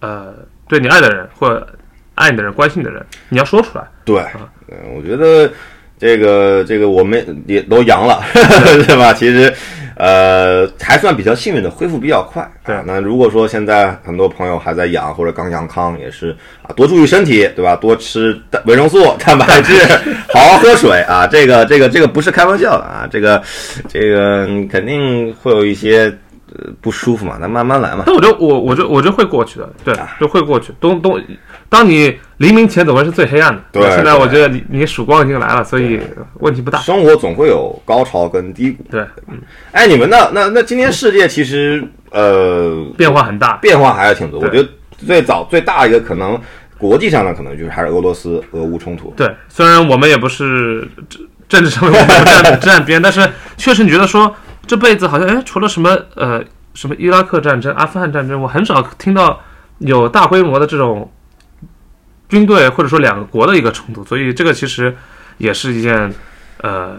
[0.00, 0.34] 呃，
[0.68, 1.66] 对你爱的人或
[2.16, 3.84] 爱你的人、关心的人，你要说出来。
[4.04, 4.22] 对。
[4.70, 5.50] 嗯，我觉得
[5.98, 8.20] 这个这个我们也都阳了，
[8.86, 9.14] 对吧？
[9.14, 9.50] 其实。
[9.98, 12.48] 呃，还算比较幸运的，恢复比较快。
[12.64, 16.30] 对，那如果说现在很多朋友还在养或者刚养康，也是
[16.62, 17.74] 啊，多注意身体，对吧？
[17.74, 19.74] 多吃维生素、蛋白质，
[20.32, 21.26] 好好喝水啊。
[21.26, 23.08] 这个、这个、这个不是开玩笑的啊。
[23.10, 23.42] 这个、
[23.88, 26.04] 这个肯定会有一些
[26.56, 28.04] 呃不舒服嘛，那慢慢来嘛。
[28.06, 30.72] 那我觉得我，我觉得，我觉得会过去的，对，就会过去。
[30.78, 31.20] 东东，
[31.68, 32.18] 当你。
[32.38, 33.60] 黎明前总会是最黑暗的。
[33.72, 35.98] 对，现在我觉得你你曙光已经来了，所以
[36.34, 36.78] 问题不大。
[36.78, 38.84] 生活总会有高潮跟低谷。
[38.88, 39.36] 对，嗯，
[39.72, 44.38] 哎，你们那那那今天世界其实呃变化很大，变化还是挺多。
[44.38, 46.40] 我觉得最早最大一个可能
[46.78, 49.12] 国际上的可能就是还是俄罗斯俄乌冲突。
[49.16, 54.32] 对，虽然我们也不是政政治上面不站站边，但是确实你觉得说
[54.64, 56.40] 这辈子好像哎，除了什么呃
[56.72, 59.40] 什么伊拉克战争、阿富汗战争，我很少听到
[59.78, 61.10] 有大规模的这种。
[62.28, 64.94] 军队或者说两个国的一个冲突，所以这个其实
[65.38, 66.12] 也是一件
[66.62, 66.98] 呃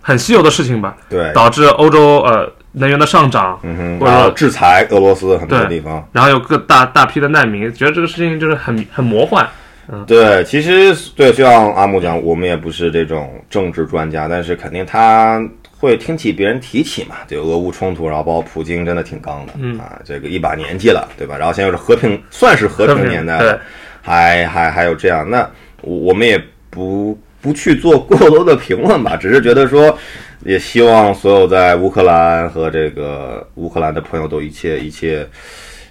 [0.00, 0.96] 很稀有的事情吧。
[1.08, 9.48] 对，导致欧洲呃能源的上涨，嗯哼，然后制裁俄罗斯很多地方，然后有各大大批的难民，觉得这个事情就是很很魔幻。
[9.92, 15.42] 嗯，对，其实对，就像阿木讲，我们也不是这种政治专家，但是肯定他
[15.78, 21.36] 会听起别人提起嘛，就俄乌冲突，然后包括普京真的挺刚的，嗯啊，这个一把年纪了，对吧？
[21.36, 23.58] 然后现在又是和平，算是和平年代了。
[24.02, 25.48] 还还还有这样，那
[25.82, 29.96] 我们也不不去做过多的评论吧，只是觉得说，
[30.44, 35.26] 也希望所有在乌克兰和这个乌克兰的朋友都一切一切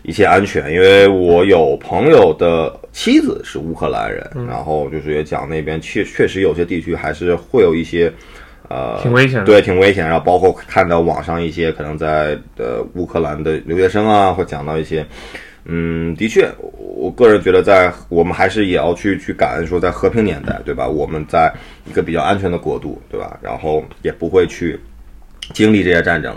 [0.04, 0.72] 一切安全。
[0.72, 8.12] 因为我有朋友的妻子是乌克兰人，然后就是也讲那边确确实有些地区还是会有一些
[8.69, 10.06] 呃挺危险，对，挺危险。
[10.06, 15.06] 然后包括看到网上一些可能在呃乌克兰的留学生啊，会讲到一些。
[15.65, 20.88] 嗯，的确，我个人觉得，在我们还是也要去去感恩，说在和平年代，对吧？
[20.88, 21.54] 我们在
[21.86, 23.38] 一个比较安全的国度，对吧？
[23.41, 24.80] 然后也不会去
[25.54, 26.36] 经历这些战争。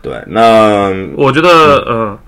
[0.00, 2.18] 对，那我觉得，呃，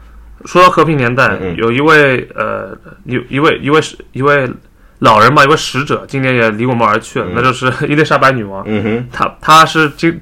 [0.45, 4.49] 说到和平年代，有一位呃，一一位一位是一位
[4.99, 8.63] 老人吧，一位使者，今年也离我们而去了，那就是 伊丽莎白女王。
[8.67, 10.21] 嗯哼，她她是经。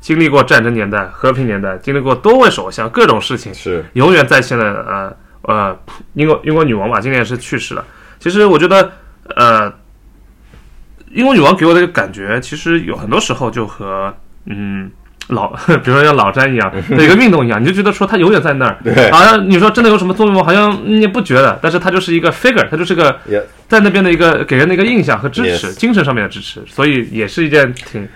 [0.00, 4.64] 经历过战争年代、和平年代，经历过多位首相，各种事情是永远在线的。
[4.64, 5.74] 呃呃，
[6.12, 7.82] 英国英国女王吧，今年也是去世了。
[8.18, 8.92] 其实我觉得，
[9.36, 9.72] 呃，
[11.12, 14.90] 英国女王给我的一个感觉，其实有很多时候就和嗯
[15.28, 15.48] 老，
[15.82, 18.76] 比如说像老詹一样 的一个运动一样，你就觉得说她永远在那儿，
[19.10, 23.18] 好像你说真的有什么作用吗，好像你也不觉得，但是她就是一个 figure，她就是个
[23.66, 28.06] 在那边的一个给人的一个印象和支持，精神上面的支持，所以也是一件挺。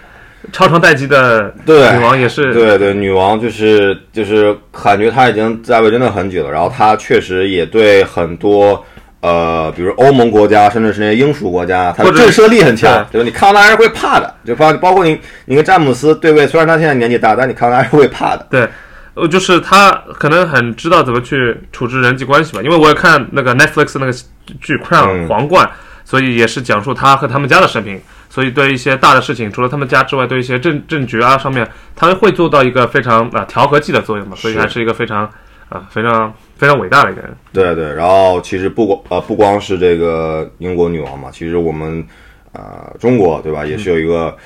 [0.53, 8.85] 超长待机的女王也是，对对，女王就是就是感觉她已经在位真的很久了，然后她确实也对很多
[9.21, 13.25] 呃，比如欧盟国家，甚至是那些英属国家，她的震慑力很强，对吧？
[13.25, 18.47] 你看到她还是会怕的，就包包括你，你跟詹姆斯对位，虽然他现在年纪大，但你看到他还是会怕的。
[18.51, 18.69] 对，
[19.15, 24.13] 呃，就是他可能很知道怎么去处置人际关系吧，因为我也看那个 Netflix 那个
[24.61, 25.67] 剧《Crown 皇冠》，
[26.05, 27.99] 所以也是讲述他和他们家的生平。
[28.35, 34.35] 所以，对一些大的事情，除了他们家之外，对一些政政局啊上面，他会做到一个非常啊调和剂的作用嘛。
[34.35, 35.23] 所以，还是一个非常
[35.69, 37.33] 啊非常非常伟大的一个人。
[37.53, 42.05] 对对，然后其实不光呃不光是这个英国女王嘛，其实我们
[42.51, 44.37] 啊中国对吧，也是有一个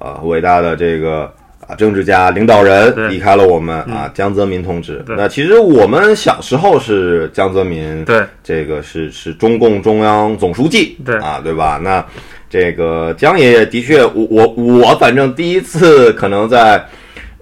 [0.00, 1.32] 呃伟大的这个
[1.66, 5.02] 啊政治家领导人离开了我们啊江泽民同志。
[5.08, 11.80] 那其实我们小时候是江泽民，对这个是是中共中央总书记，对啊对吧？
[11.82, 12.04] 那。
[12.50, 16.84] 这个江爷爷的确，我我我反正第一次可能在，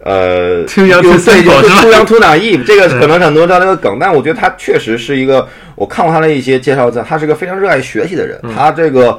[0.05, 9.19] 呃，出洋出出洋出哪意，这个可能很多人知道这个梗，但我觉得他确实是一个，我看过他的一些介绍，在他是个非常热爱学习的人，他这个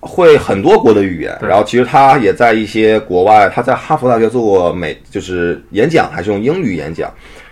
[0.00, 7.10] 会很多国的语言，然后其实他也在一些国外，他在哈佛大学做过美就是演讲，还是用英语演讲，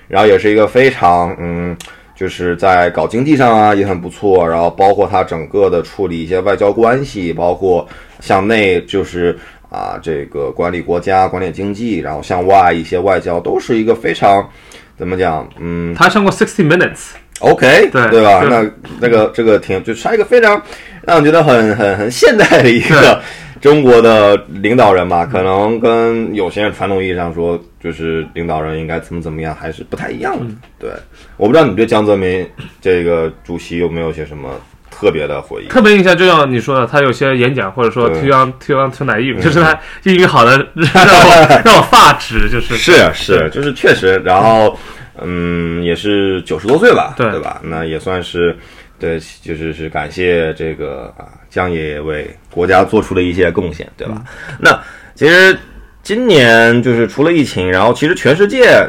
[0.09, 1.75] 然后也是一个非常嗯。
[2.23, 7.85] 就是在搞经济上啊也很不错，然后包括他整个的处理一些外交关系，包括
[8.21, 9.37] 向内就是
[9.69, 14.49] 啊这个管理国家、管理经济，然后向外一些外交都是一个非常
[14.97, 18.47] 怎么讲嗯他上过 Sixty Minutes，OK，对对吧？
[18.49, 20.63] 那那个这个挺，就是他一个非常
[21.07, 23.21] 让我觉得很很很现代的一个
[23.61, 30.47] 中国的领导人吧，可能跟有些人传统意义上说，就是领导人应该怎么怎么样，还是不太一样的。
[30.79, 30.91] 对，
[31.37, 32.45] 我不知道你对江泽民
[32.81, 34.51] 这个主席有没有些什么
[34.91, 35.69] 特别的回忆？
[35.69, 38.21] 特别印象就像你说的，他有些演讲或者说对。
[38.23, 42.77] too young too young too naive，就是他英语好的 让我 让我发指，就是。
[42.77, 44.77] 是啊是，就是确实，然后
[45.21, 47.31] 嗯，也是九十多岁吧，对。
[47.31, 47.61] 对吧？
[47.63, 48.57] 那也算是
[49.03, 54.23] 对，就是是感谢这个啊江爷爷为国家做出了一些贡献，对吧？
[54.61, 54.81] 那
[55.17, 55.59] 其实
[56.05, 58.89] 今年就是除了疫情，然后其实全世界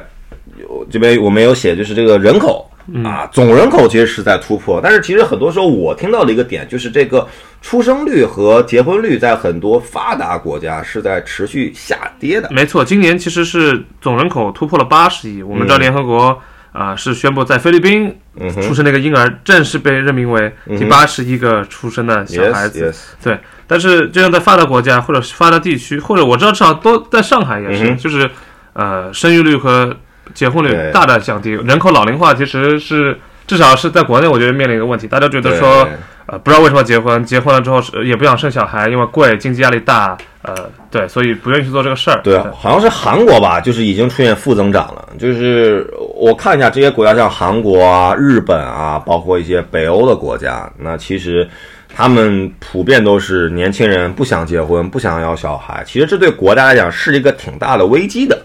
[0.62, 2.70] 有这边我们有写，就是这个人口。
[3.06, 7.26] 啊，总人口其实是在突破，但是其实很多时候我听到的一个点就是这个
[7.62, 12.50] 出生率和结婚率在很多发达国家是在持续下跌的。
[12.52, 15.42] 没错，今年其实是总人口突破了八十亿。
[15.42, 16.38] 我们知道联合国
[16.74, 18.14] 啊、是宣布在菲律宾
[18.62, 22.92] 出生的一个婴儿正式被任命为第八十一个出生的小孩子。
[22.92, 23.24] yes.
[23.24, 28.30] 对，但是就像在发达国家或者是发达地区，或者我知道至少都在上海也是，嗯就是
[28.74, 29.96] 呃生育率和
[30.34, 35.88] 结婚率大大降低，人口老龄化其实是至少是在国内我觉得面临一个问题，大家觉得说
[36.26, 42.22] 呃不知道为什么结婚，结婚了之后是也不想生小孩，因为贵，经济压力大，呃对，所以不愿意去做这个事儿。
[42.24, 45.10] 对，好像是韩国吧，就是已经出现负增长了。
[45.18, 51.48] 就是我看一下这些国家，像韩国啊、日本啊，包括一些北欧的国家，那其实
[51.96, 55.84] 他们普遍都是年轻人不想结婚、不想要小孩。
[55.88, 58.38] 其实这对国家来讲是一个挺大的危机的，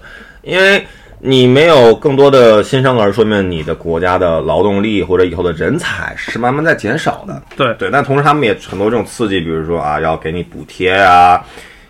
[0.43, 0.87] 因为
[1.21, 7.43] 你没有更多的新生儿，说明你的国家的劳动力或者以后的人才是慢慢在减少的。
[7.57, 11.45] 对对，但同时他们也很多这种刺激，比如说啊，要给你补贴啊，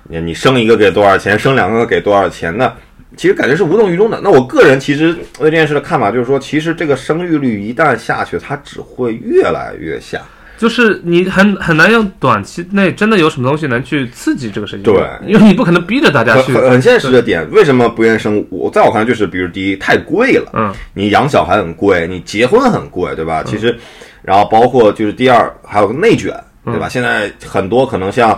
[0.08, 2.72] 你你生一个给多少钱，生两个给多少钱，那
[3.16, 4.20] 其实感觉是无动于衷的。
[4.22, 10.20] 那我个人其实对这件事的看法就是说，其实这个生育率一旦下去，它只会越来越下。
[10.56, 18.44] 就是你很很难用短期内真的有什么东西能去刺激这个事情，对因为你不可能逼着大家去，很现实的点，为什么不愿意生？
[18.50, 23.40] 我在我看来就是，比如第一太贵了，嗯，你养小孩很贵，你结婚很贵，对吧？
[23.46, 23.78] 其实，
[24.20, 26.88] 然后包括就是第二，还有个内卷，对吧？
[26.88, 28.30] 现在很多可能像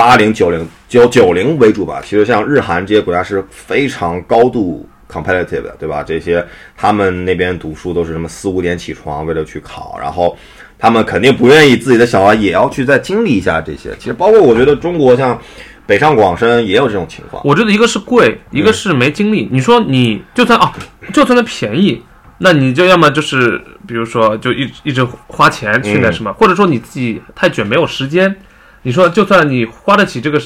[0.00, 6.02] 八零、九零、九九零为主吧，其实像日韩这些国家是非常高度 competitive 的，对吧？
[6.02, 6.42] 这些
[6.74, 10.34] 他们那边读书都是什么四五点起床，为了去考，然后
[10.78, 13.94] 他们肯定不愿意自己的小孩也要去再经历一下这些。
[13.98, 15.38] 其实包括我觉得中国像
[15.84, 17.42] 北上广深也有这种情况。
[17.44, 19.50] 我觉得一个是贵，一个是没精力。
[19.52, 20.72] 你说你就算啊，
[21.12, 22.02] 就算它便宜，
[22.38, 28.34] 那你就要么就是比如说就一一直花钱去那什么，或者说你自己太卷没有时间。
[28.82, 30.40] 你说就算你花得起这个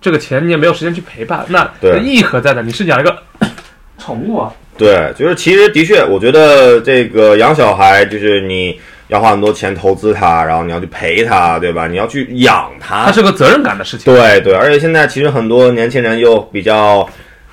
[0.00, 2.62] 这个钱，你也没有时间去陪伴，那对那意义何在呢？
[2.62, 3.16] 你是养一个
[3.98, 4.52] 宠物啊？
[4.76, 11.86] 对，就是其实的确，我觉得这个养小孩就是你要花很多钱投资他，然后你要去陪他，对吧？
[11.86, 13.12] 你要去养他它。
[13.12, 14.12] 是个责任感的事情。
[14.12, 17.08] 对对，而且现在其实很多年轻人又比较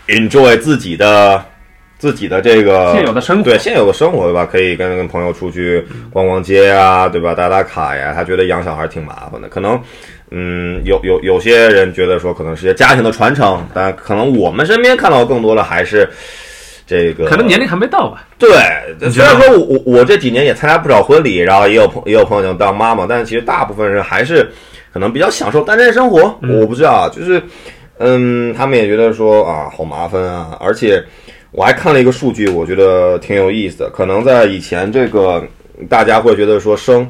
[0.08, 1.42] enjoy 自己的
[2.04, 4.46] 自己的这个现有的生活对现有的生活，对吧？
[4.46, 7.34] 可以跟跟朋友出去逛逛街啊，对吧？
[7.34, 8.12] 打打卡呀。
[8.14, 9.80] 他觉得养小孩挺麻烦的，可能。
[10.36, 16.10] 嗯，有有有些人觉得说可能是些家庭的传承，但可能我们身边看到更多的还是
[16.86, 18.28] 这个，可能年龄还没到吧。
[18.38, 18.50] 对，
[19.10, 24.46] 虽然说我我我这几年也参加不少婚礼，然后也有朋也有朋友想当妈妈，但是其实大部分人还是
[24.92, 26.36] 可能比较享受单身生活。
[26.42, 27.42] 我不知道，就是
[28.00, 31.02] 嗯，他们也觉得说啊，好麻烦啊，而且
[31.54, 33.90] 我还看了一个数据，我觉得挺有意思的。
[33.90, 35.42] 可能在以前这个
[35.88, 37.10] 大家会觉得说生。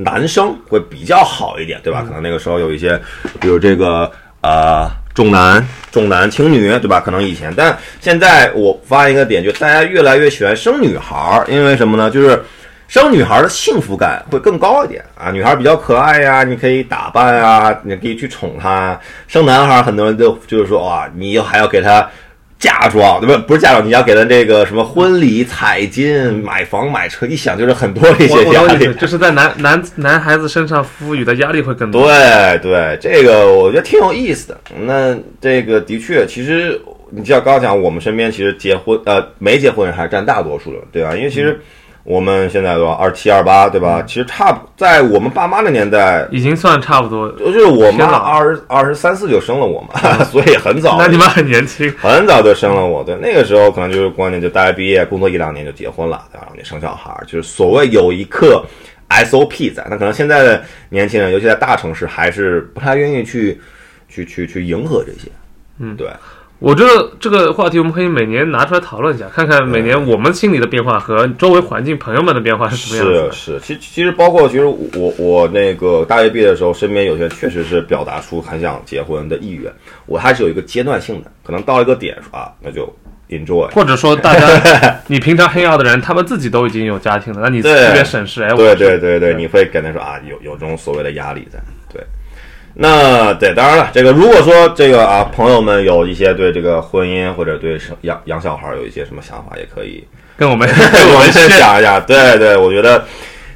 [0.00, 2.04] 男生会比较好一点，对吧？
[2.06, 2.96] 可能那个时候有一些，
[3.40, 4.08] 比如这个
[4.42, 7.00] 呃重男重男轻女，对吧？
[7.00, 12.08] 可能以前，但现在我发现一个点，就大家越来越喜欢生女孩儿，因为什么呢？
[12.08, 12.40] 就是
[12.86, 18.96] 生女孩儿的幸福感会更高一点啊，女孩儿比较可爱呀，你可以打扮啊，你可以去宠她。
[19.26, 22.08] 生男孩儿，很多人就就是说哇，你还要给她。
[22.58, 23.44] 嫁妆对吧？
[23.46, 28.92] 不是嫁妆，你要给他这个什么婚礼、彩金、买房、买车，一想就是很多这我些压力。
[28.94, 32.08] 就是在男男男孩子身上赋予的压力会更多。
[32.08, 34.60] 对对，这个我觉得挺有意思的。
[34.80, 36.80] 那这个的确，其实
[37.10, 41.14] 你像刚刚讲，我们身边其实结婚呃没结婚人还是占大多数的，对吧？
[41.14, 41.60] 因为其实
[42.08, 44.02] 我们现在对吧，二七二八对吧？
[44.06, 47.30] 其实差不在我们爸妈的年代，已经算差不多。
[47.32, 50.96] 就是我妈二十二十三四就生了我嘛， 所以很早。
[50.98, 58.64] 那你们很年轻，很早就生了我，对，那个时候可能就是观念，就大学毕业工作一两年就结婚了，然后你生小孩儿，就是所谓有一刻
[59.10, 59.86] SOP 在。
[59.90, 63.60] 那可能现在的年轻人，尤其在大城市，还是不太愿意去
[64.08, 65.30] 去去去迎合这些。
[65.78, 66.08] 嗯对，
[66.60, 73.32] 我觉得这个话题我们可以每年拿出来讨论一下，看看每年我们心里的变化和周围环境朋友们的变化是什么样子的。
[73.32, 79.72] 是是，其其实包括其实我我那个大学毕业的时候，身边有些人确实是表达出很想结婚的意愿，
[80.06, 82.92] 我还是有一个阶段性的，可能到一个点说啊，那就
[83.28, 83.70] enjoy。
[83.72, 91.60] 或者说，大家你平常黑 out 的人，他们自己都已经有家庭了，那你对特别省事，哎，我对对对对，你会跟他说啊，有有这种所谓的压力在。
[92.78, 100.04] 对，那对，当然了，这个如果说这个啊，朋友们有一些对这个婚姻或者对生养养小孩有一些什么想法，也可以
[100.36, 101.98] 跟我们跟我们分 share 享一下。
[102.06, 103.04] 对对，我觉得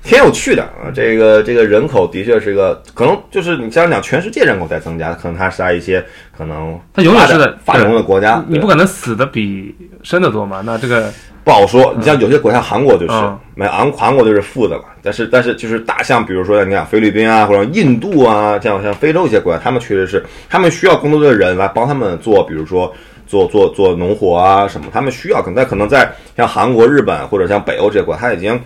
[0.03, 0.91] 挺有趣的啊。
[0.95, 6.05] 这个这个人口的确是个，可能就是你像讲全世界人口在增加，可能它是在一些
[6.37, 10.63] 可能它永远是发展的发展中的国家，你不可能死的比生的多嘛？
[10.65, 11.13] 那这个
[11.45, 11.95] 不好说。
[11.97, 14.85] 你像有些国家，韩国就是嗯，没韩韩国就是负的嘛。
[15.03, 22.93] 但是但是就是大像比如说你看菲律宾啊，或者印度啊，这样像非洲一些国家，他们确实是他们需要更多的人来帮他们做，比如说
[23.27, 25.43] 做做做农活啊什么，他们需要。
[25.43, 28.61] 可能可能在像韩国、日本或者像北欧这些国家，他已经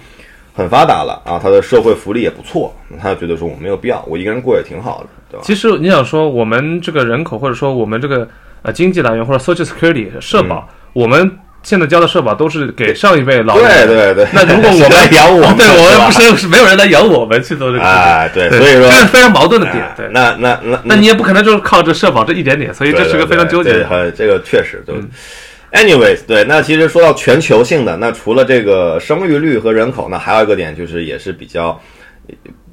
[0.57, 5.43] 很发达了啊，他的社会福利也不错，他就觉得说我没有必要，我一个人过也挺好的，对吧？
[5.45, 8.27] 其实你想说，我们这个人口，或者说我们这个
[8.63, 11.31] 呃经济来源，或者 social security 社保，我们
[11.63, 13.87] 现在交的社保都是给上一辈老人。
[13.87, 14.27] 对对对。
[14.33, 17.93] 那如果我谁来们 养我们， 对我们不是是没有人来养我们去做这个事情。
[17.93, 19.95] 哎，对，对所以说这是非常矛盾的点哎。
[19.97, 23.89] 对，那那那那你也不可能就是靠这社保这一点点，所以这是个非常纠结对，的。
[23.89, 24.95] 很这个确实就。
[24.95, 25.11] 嗯
[25.77, 31.79] Anyways，对，那其实说到全球性的，那除了这个生育率和人口，那还有一个点就是也是比较，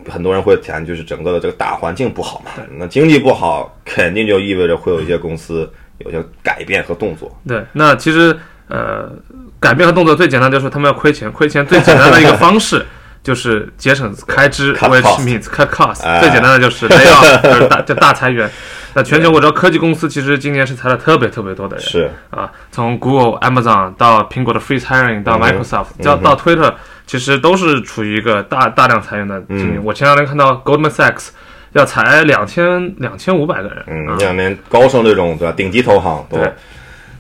[0.10, 2.52] 很多人会谈，就是整个的这个大环境不好嘛。
[2.78, 7.30] 那经济不好，肯定就意味着会有一些公司有些改变和动作。
[7.46, 8.34] 对，那其实
[8.70, 9.12] 呃，
[9.60, 12.86] 改变和动作最简单就是他们要亏钱，亏钱最简单的一个方式
[13.22, 16.04] 就是节省开支 cost means cut cost。
[16.04, 18.50] 哎最简单的就是 lay off， 就是大就大裁员。
[18.96, 26.74] 那全球我知道科技公司其实今年是裁了特别特别多的人，是，啊，从 Google、Amazon 到苹果的 Free Hiring 到 Microsoft，到到 Twitter，
[27.08, 29.82] 其实都是处于一个大大量裁员的经嗯。
[29.84, 31.30] 我前两天看到 Goldman Sachs
[31.74, 36.52] 要裁两千两千五百个人，嗯，两年高盛这种对吧，顶级投行都对。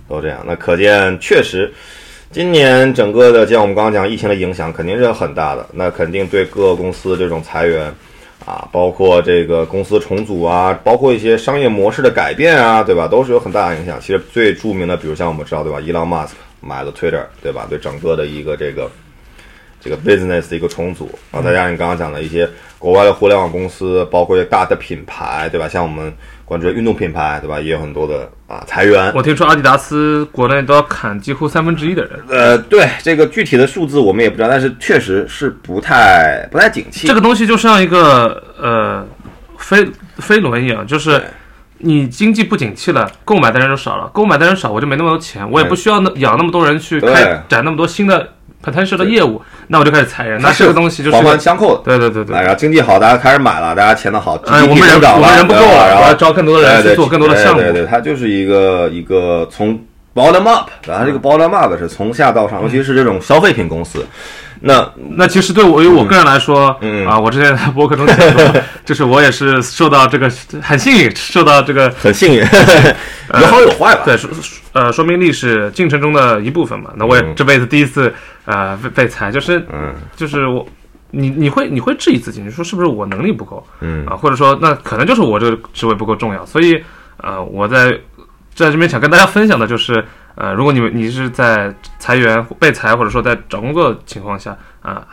[0.10, 1.74] 都这样，那可见确实。
[2.30, 7.94] 今年整个的，像我们刚刚讲疫情的影响肯定是很大的，那肯定对各个公司这种裁员
[8.46, 14.00] 啊，包括这个公司重组啊，包括一些商业模式的改变啊，对吧，都是有很大的影响。
[14.02, 18.92] 其实最著名的，比如像我们知道对吧，伊朗马斯克买了 Twitter，对吧，对整个的一个这个
[19.80, 25.68] 这个 business 的一个重组，啊再加上你刚刚讲的一些国外的互联网公司，包括一些大的品牌，对吧？
[25.70, 26.14] 像我们
[26.54, 27.60] 关注的运动品牌，对吧？
[27.60, 29.12] 也有很多的啊裁员。
[29.16, 37.08] 我听说阿迪达斯国内都要砍几乎三分之一的人，呃，对这个具体的数字我们也不知道，但是确实是不太不太景气。
[37.08, 39.04] 这个东西就像一个呃
[39.58, 39.84] 飞
[40.18, 41.20] 飞轮一样，就是
[41.80, 48.30] 你经济不景气了，购买的人就少了，购买的人少，我就没那么多钱，我也不需要那养那么多人去开展那么多新的
[48.64, 50.42] potential 的业务，那我就开始裁人。
[50.42, 51.82] 那这个东西就是环环相扣的。
[51.84, 52.42] 对对对对哎，。
[52.42, 57.60] 然后经济好，大家开始买了，大家钱的好，我们人不够了，然后招更多的人去做更多的项目。
[57.60, 59.78] 对对对，它就是一个一个从
[60.16, 64.06] bottom up，然后这个 bottom up 是从下到上，尤其是这种消费品公司，
[64.66, 67.06] 那那其实对我，于我个人来说，嗯。
[67.06, 70.30] 啊，我之前在博客中讲过， 就是我也是受到这个
[70.62, 72.40] 很幸运，受到这个很幸运，
[73.42, 74.04] 有好有坏吧？
[74.06, 74.30] 对说
[74.72, 76.92] 呃说明历史进程中的一部分嘛。
[76.96, 77.34] 那我也嗯。
[77.36, 78.14] 这辈子第一次
[78.46, 79.94] 呃被被裁，就是嗯。
[80.16, 80.66] 就是我
[81.12, 84.06] 你你会你会质疑自己，你说是不是我能力不够嗯。
[84.06, 86.82] 啊，或者说那可能就是我这个职位不够重要，所以
[87.18, 88.00] 呃我在
[88.54, 95.06] 在这边想跟大家分享的就是呃如果你们你是在裁员被裁或者说在找工作的情况下啊。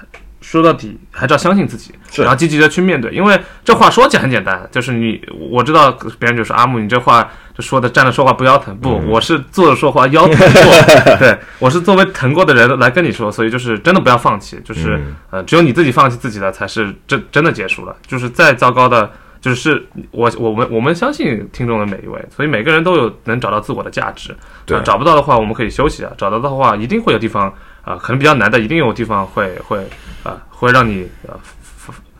[0.42, 3.12] 说到底，还是要相信自己，然后积极的去面对。
[3.12, 5.20] 因为这话说起来很简单，就是你
[5.50, 11.16] 我知道别人就说阿木，你这话就说的站着说话不腰疼，不，我是坐着说话腰疼过。
[11.20, 17.94] 对我是作为疼过的人来跟你说，所以就是真的不要放弃，就是、嗯呃，只有你自己放弃自己了，才是真真的结束了。
[18.06, 24.36] 就是再糟糕的，就是我我们我们相信听众的每一位，所以每个人都有能找到自我的价值。
[24.66, 29.78] 对啊找不到的话，我们可以休息啊；找到的话，一定会有地方啊、可能比较难的，一定有地方会会
[30.22, 31.34] 啊、会让你呃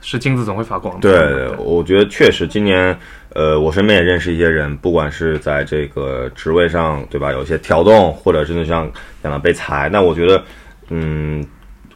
[0.01, 1.01] 是金子总会发光的。
[1.01, 2.99] 对，我觉得确实今年，
[3.35, 8.91] 呃，我身边也认识一些人，不管是在这个职位上，对吧，有一些调动，或者真的像
[9.23, 10.43] 讲的被裁，那我觉得，
[10.89, 11.45] 嗯，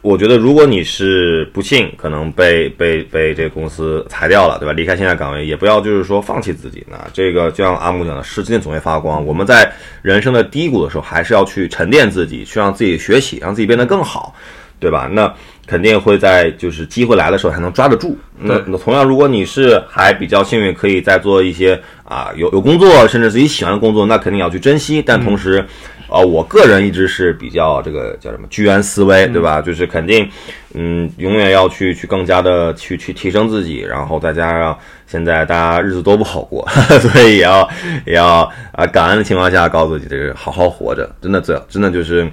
[0.05, 4.71] 我觉得如果你是不幸可能被被被这个公司裁掉了，对吧？
[4.71, 6.85] 离开现在岗位，也不要就是说放弃自己。
[6.87, 9.25] 那这个就像阿木讲的，时间总会发光。
[9.25, 9.67] 我们在
[10.03, 14.35] 人生的低谷的时候，还是要去沉淀自己，去让自己学习，让自己变得更好，
[14.79, 15.09] 对吧？
[15.11, 15.33] 那
[15.65, 18.15] 肯定会在就是机会来的时候还能抓得住。
[18.37, 25.01] 那那同样，如果你是还比较幸运，可以再做一些啊有有工作，甚至自己喜欢的工作，那肯定要去珍惜。
[25.01, 25.65] 但同时，
[26.09, 29.61] 啊，我个人一直是比较这个叫什么居安思危，对吧？
[29.61, 30.29] 就是肯定，
[30.73, 34.77] 嗯，永远要去去更加的去去提升自己，然后再加上
[35.07, 36.67] 现在大家日子都不好过，
[37.01, 37.69] 所以也要
[38.05, 42.29] 也要啊感恩的情况下，告诉自己这个好好活着，真的这真的就是。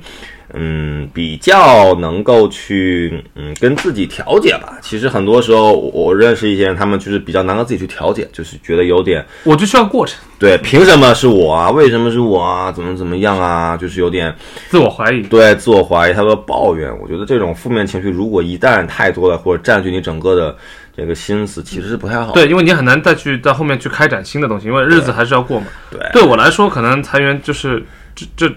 [0.55, 4.79] 嗯，比较能够去嗯跟自己调节吧。
[4.83, 10.19] 其实很多时候，我认识一些人，他们就是比较难跟自己去调节，就是觉得有点，我就需要过程。
[10.39, 11.71] 对，凭什么是我啊？
[11.71, 12.71] 为什么是我啊？
[12.71, 13.77] 怎么怎么样啊？
[13.77, 14.35] 就是有点
[14.69, 15.23] 自我怀疑。
[15.23, 16.93] 对，自我怀疑，他说抱怨。
[17.01, 20.57] 我觉得这种负面情绪，如果一旦太多了，或者占据你整个的
[20.97, 22.33] 这个心思，其实是不太好。
[22.33, 25.67] 对，因为你很难再去在后面去开展新的东西，因为日子还是要过嘛。
[25.91, 27.83] 对，对我来说，可能裁员就是
[28.15, 28.53] 这这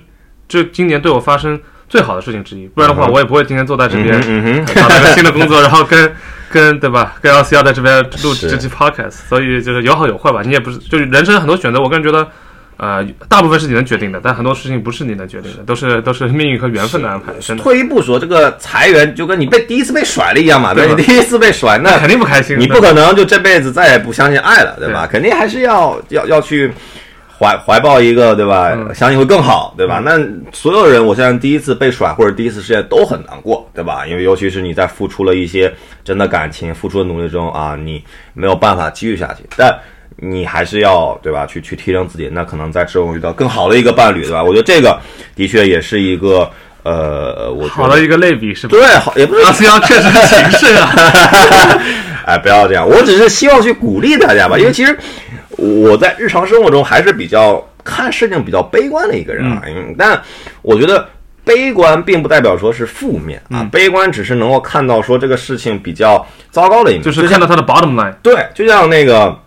[0.48, 1.58] 这今年对我发生。
[1.96, 4.22] 最好的事情之一，不然的话，我也不会今天坐在这边
[4.66, 6.12] 找到一个新的工作，然后跟
[6.50, 9.12] 跟对吧，跟 L C 要在这边录这期 podcast。
[9.30, 12.28] 所以就是有好有坏吧，你也不是就是人生很多选择，我个人觉得，
[12.76, 17.32] 呃，大部分是你能决定的，但很多事情不是你能决定的，都是都是命运和缘分的安排。
[17.40, 17.64] 真的。
[17.64, 20.94] 退一步说，这个裁员就跟你被第一次被甩了一样嘛，对吧？
[20.98, 25.08] 你第一次被甩，那肯定不开心，你不可能就这辈子再也不相信爱了，对吧？
[25.10, 26.74] 肯定还是要要要去。
[27.38, 28.72] 怀怀抱一个对吧？
[28.94, 30.02] 相信会更好，对吧？
[30.04, 30.18] 那
[30.54, 34.06] 所有人，我相信第一次被甩或者第一次失恋都很难过，对吧？
[34.08, 35.74] 因为尤其是你在付出了一些
[36.04, 38.02] 真的感情、付出的努力中啊，你
[38.34, 39.78] 没有办法继续下去，但
[40.16, 41.46] 你还是要对吧？
[41.46, 44.42] 去去提升自己，那可能在之后遇到更好的一个伴侣，对吧？
[44.42, 44.98] 我觉得这个
[45.36, 46.50] 的确也是一个
[46.84, 48.78] 呃，我好的一个类比，是吧？
[48.78, 50.96] 对，好，也不是阿斯确实是情圣啊。
[52.26, 54.98] 哎，不要这样，我只是希望去鼓励大家吧，因为其实。
[55.58, 59.62] 我在日常生活中还是比较看事情比较悲观的一个人啊，
[59.98, 60.22] 但
[60.62, 61.08] 我觉得
[61.44, 68.14] 悲观并不代表说是负面啊，悲观只是能够看到说这个事情比较糟糕的一面，就是看到它的 bottom line。
[68.24, 69.38] 对，就像那个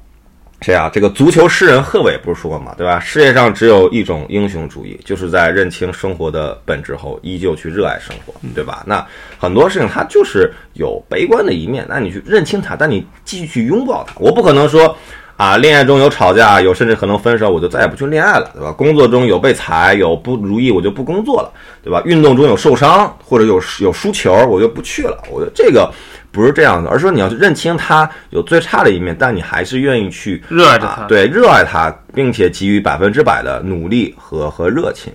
[0.62, 3.00] 谁啊，这个足球诗人贺炜不是说过嘛，对吧？
[3.00, 8.84] 世界上只有一种英雄主义，就是在认清生活的本质后，依旧去热爱生活，对吧？
[8.86, 9.04] 那
[9.36, 14.96] 很多事情它就是有悲观的一面，那你去认清它，但你继续去拥抱它，我不可能说。
[15.38, 18.72] 啊，恋爱中有吵架，有甚至可能分手，我就再也不去恋爱了，对吧？
[18.72, 22.02] 工作中有被裁，有不如意，我就不工作了，对吧？
[22.04, 25.16] 运动中有受伤或者有有输球，我就不去了。
[25.30, 25.88] 我觉得这个
[26.32, 35.12] 不是这样的，而是说你要去认清他有最差的一面，但你还是愿意去热爱他，对，热爱他，并且给予百分之百的努力和和热情，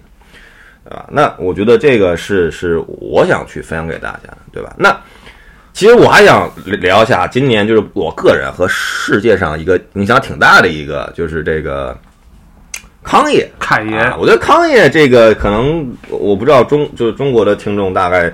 [0.85, 1.05] 对吧？
[1.11, 4.73] 那我觉得这个是是我想去分享给大家的，对吧？
[4.77, 4.95] 那。
[5.73, 11.97] 其实我还想聊一下，今年就是我个人和世界上一个影响挺大的一个，就是这个
[13.01, 13.97] 康爷，侃爷。
[14.19, 18.31] 我觉得康爷这个可能我不知道中就是中国的听众大概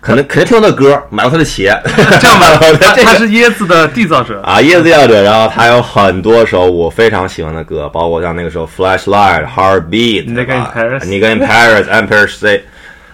[0.00, 1.78] 可能肯定听过他的歌，买过他的鞋。
[1.84, 2.58] 这样吧，
[3.04, 5.22] 他是椰子的缔造者啊，椰子缔造者。
[5.22, 12.62] 然后他有很多首我非常喜欢的歌，包括像那个时候《Flashlight》《Heartbeat》，你跟 Paris，你跟 Paris，Empire State。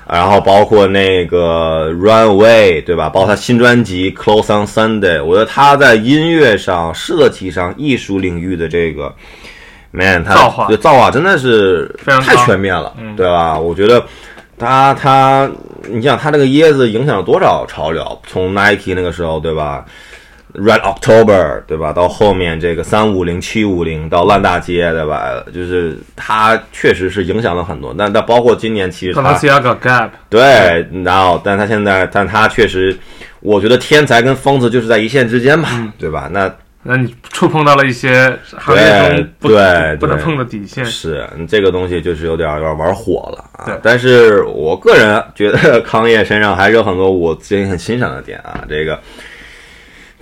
[0.06, 3.08] 然后包括那个 Runway，对吧？
[3.08, 9.14] 包括他新专辑 Close on Sunday，我觉得他在音乐上、设计上、艺术领域的这个
[9.90, 13.58] man，他造化，造化真的是太全面了，对吧？
[13.58, 14.04] 我觉得
[14.58, 15.50] 他他，
[15.88, 18.20] 你想他这个椰子影响了多少潮流？
[18.26, 19.84] 从 Nike 那个时候，对吧
[20.54, 21.92] ？Red October，对吧？
[21.92, 25.42] 到后面这个三五零、七五零，到烂大街，对吧？
[25.52, 27.94] 就是它确实是影响了很多。
[27.98, 29.12] 但但包括今年，其实
[30.30, 32.96] 对，然后但他现在，但他确实，
[33.40, 36.28] 我觉得天才跟疯子就是在一线之间嘛，对吧？
[36.30, 36.48] 那
[36.84, 39.48] 那你触碰到了一些行业中不
[39.98, 43.76] 不能碰的底线，是这个东西就是有点有点玩火了啊。
[43.82, 48.96] 但是我个人觉得 康业身上还是有很多我自己很欣赏的点啊，这个。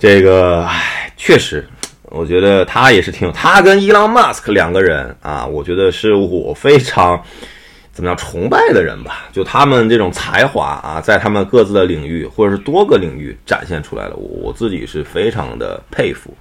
[0.03, 1.65] 这个唉，确实，
[2.09, 7.23] 我觉得他也是挺他跟伊朗马斯克两个人啊，我觉得是我非常
[7.93, 9.29] 怎么样崇拜的人吧。
[9.31, 16.35] 就他们这种才华啊，在他们各自的领域或者是多个领域展现出来了，我自己是非常的佩服。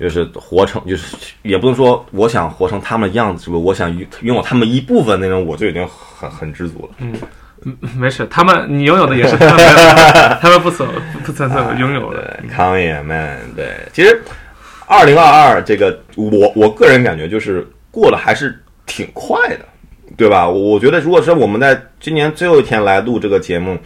[0.00, 3.62] 就是活成，就是也不能说我想活成他们的样子，是不？
[3.62, 6.88] 我想拥有他们一部分那种，我就已经很很知足了。
[6.96, 7.12] 嗯。
[7.98, 9.66] 没事，他们你拥有的也是他们，
[10.40, 10.86] 他们不所
[11.24, 12.38] 不曾曾拥有的。
[12.50, 14.22] 康也 man，对，其实
[14.86, 18.56] 二零二二这个，我我个人感觉就是过得还是
[18.86, 19.64] 挺快的，
[20.16, 20.48] 对吧？
[20.48, 23.76] 我觉得如果说我们在今年最后一天来录这个节目，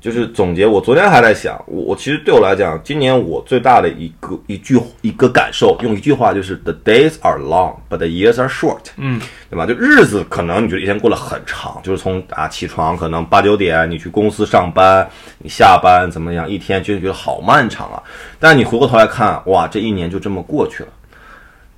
[0.00, 9.20] 就是总结，我昨天还在想，我我其实对我来讲，今年我最大的一个一句一个感受，用一句话就是 “the days are long, but the years are short”，嗯，
[9.50, 9.66] 对吧？
[9.66, 18.00] 就日子可能你觉得一天过了很长，就是从啊起床可能八九点，你去公司上班，你下班怎么样，一天就觉得好漫长啊。
[18.38, 20.88] 但你回过头来看，哇，这一年就这么过去了。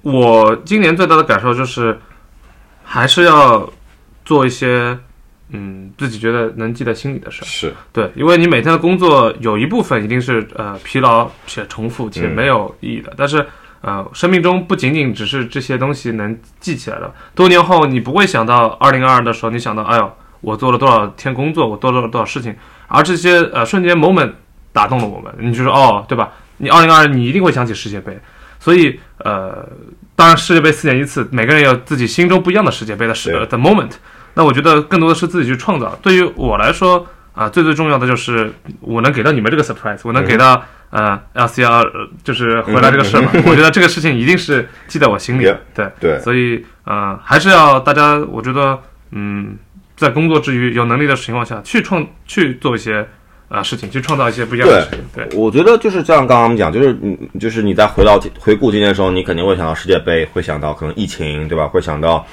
[0.03, 1.99] 我今年最大的感受就是，
[2.85, 3.67] 还是要
[4.27, 4.99] 做一些
[5.53, 7.45] 嗯自己觉得能记在心里的事儿。
[7.45, 13.47] 是，对，因为你每天的工作有一部分一定是呃疲劳且重复且没有意义的，但是
[13.81, 22.55] 呃生命中不仅仅只是这些东西能记起来的，多年后你不会想到二零二二的时候，你想到哎呦我做了多少天工作，我做了多少事情，
[22.89, 24.33] 而这些呃瞬间 moment
[24.73, 26.33] 打动了我们，你就说哦对吧？
[26.59, 28.19] 你二零二二你一定会想起世界杯，
[28.59, 29.69] 所以呃
[30.15, 33.47] 当然世界杯四年一次，每个人有自己心中不一样的世界杯的时对。
[33.47, 33.93] 的 moment。
[34.35, 35.99] 那我觉得更多的是自己去创造。
[36.03, 43.31] 对于我来说啊，最最重要的就是我能给到你们这个 surprise，我能给到、呃 LCR 呃就是回来这个事嘛。
[43.47, 45.61] 我觉得这个事情一定是记在我心里的。
[45.75, 48.79] 对对，所以呃，还是要大家，我觉得
[49.13, 49.57] 嗯，
[49.97, 53.07] 在工作之余有能力的情况下去创去做一些
[53.49, 55.01] 啊事情，去创造一些不一样的事情。
[55.15, 61.69] 对，我觉得就是像刚刚我们讲，就是你，就是你在回到回顾今年的时候，你肯定会想到世界杯，会想到可能疫情，对吧？
[61.69, 62.27] 会想到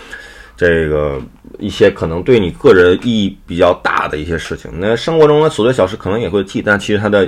[0.58, 1.22] 这个
[1.60, 4.70] 一些可能对你个人意义比较大的一些事情。
[4.74, 7.26] 那生活中的琐碎小事可能也会记，但其实它的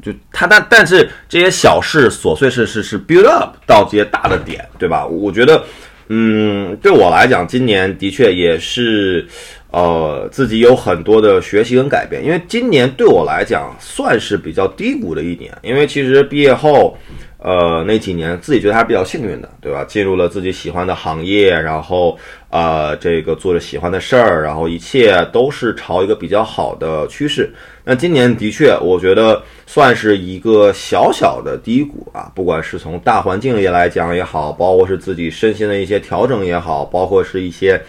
[0.00, 5.04] 就它但但是这些小事琐碎事是是 build up 到这些大的点，对吧？
[5.04, 5.62] 我觉得，
[6.08, 9.26] 嗯，对我来讲，今年的确也是。
[9.74, 16.96] 呃，自己有很多的学习跟改变，因为今年对我来讲算是比较低谷的一年，因为其实毕业后，
[17.38, 19.82] 呃，那几年自己觉得还是比较幸运的，对吧？
[19.82, 22.16] 进入了自己喜欢的行业，然后
[22.54, 27.52] 呃，这个做着喜欢的事儿，然后一切都是朝一个比较好的趋势。
[27.82, 37.82] 那今年的确，我觉得算是一个小小的低谷啊，不管是从大环境也来讲也好，包括是自己身心的一些调整也好，包括是一些。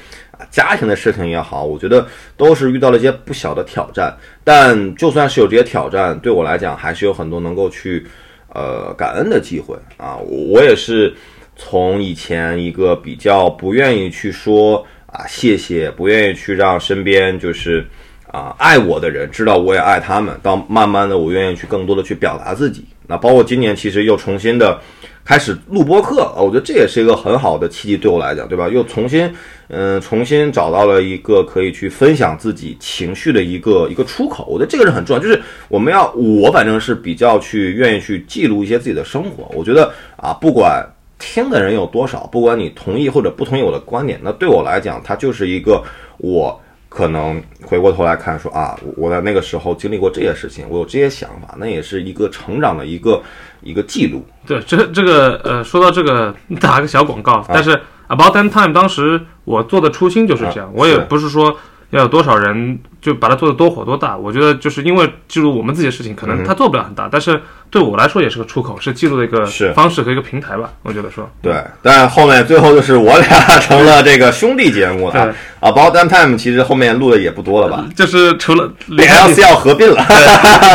[0.51, 2.05] 家庭的事情也好，我觉得
[2.35, 4.13] 都是遇到了一些不小的挑战。
[4.43, 8.05] 但就算是有这些挑战，对我来讲还是有很多能够去
[8.53, 10.17] 呃感恩的机会啊。
[10.17, 11.13] 我也是
[11.55, 17.85] 从以前一个比较不愿意去说啊谢谢，不愿意去让身边就是
[18.31, 22.85] 啊爱我的人知道我也爱他们，到慢慢的我愿意去更多的去表达自己。
[23.07, 24.79] 那包括今年其实又重新的。
[25.27, 28.69] 开始录播课啊，我觉得这也是一个很好的契机，对我来讲，对吧？
[28.69, 29.27] 又重新，
[29.69, 34.45] 嗯，重新找到了一个可以去分享自己情绪的一个一个出口。
[34.45, 39.51] 我觉得这个是很重要，就是我们要，我反正是比较去愿意去记录一些自己的生活。
[39.55, 40.87] 我觉得啊，不管
[41.33, 45.83] 听的人有多少，不管你同意或者不同意我的观点，那对我来讲，它就是一个
[46.17, 46.57] 我
[46.87, 53.21] 可能回过头来看说啊，我在那个时候经历过这些事情，我有这些想法，那也是一个成长的一个
[53.61, 54.23] 一个记录。
[54.45, 57.71] 对，这这个呃，说到这个，打个小广告，但是
[58.07, 61.57] About That Time 当时我做的初心就是这样，啊我也不是说
[61.89, 67.41] 要有多少人就把它做的多火多大，我觉得就是因为记录我们自己的事情，可能它做不了很大，但是
[67.75, 71.29] 对我来说也是个出口，是记录的一个是方式和一个平台吧，我觉得说。
[71.41, 73.27] 对，但后面最后就是我俩
[73.59, 75.69] 成了这个兄弟节目了啊。
[75.73, 77.85] About That Time 其实后面录的也不多了吧？
[77.93, 79.97] 就是除了连 LCL 合并了，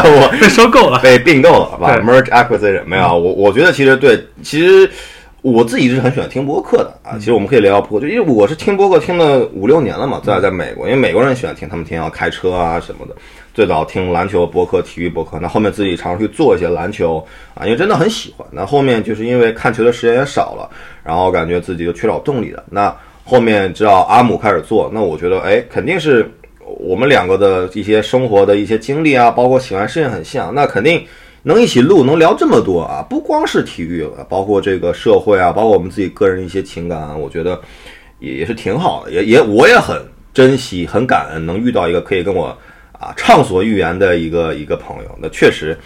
[0.05, 3.14] 我被收购了，被并购了，吧？Merge Acquisition 没有啊？
[3.14, 4.90] 我我觉得其实对，其实
[5.40, 7.16] 我自己是很喜欢听播客的啊。
[7.18, 13.16] 其实我们可以聊聊播客，就因为我是听播客听了五六年了嘛，在在美国，因为美国人喜欢听，他们天天要开车啊什么的。
[13.53, 17.24] 最早听篮球播客、体育播客，那后面自己尝试去做一些篮球
[17.55, 18.46] 啊，因为真的很喜欢。
[18.53, 20.70] 那后面就是因为看球的时间也少了，
[21.05, 22.62] 然后感觉自己就缺少动力了。
[22.70, 22.94] 那
[23.24, 26.30] 后面知道阿姆开始做，那我觉得哎，肯定是
[26.78, 31.05] 我们两个的一些生活的一些经历啊，包括喜欢事情很像，那肯定
[31.42, 37.61] 能一起录，能聊这么多啊，不光是体育，包括这个社会啊，包括我们自己个人一些情感啊，我觉得
[38.20, 40.01] 也也是挺好的，也也我也很
[40.32, 42.57] 珍惜、很感恩能遇到一个可以跟我
[43.01, 45.76] 啊畅所欲言的一个一个朋友，那确实。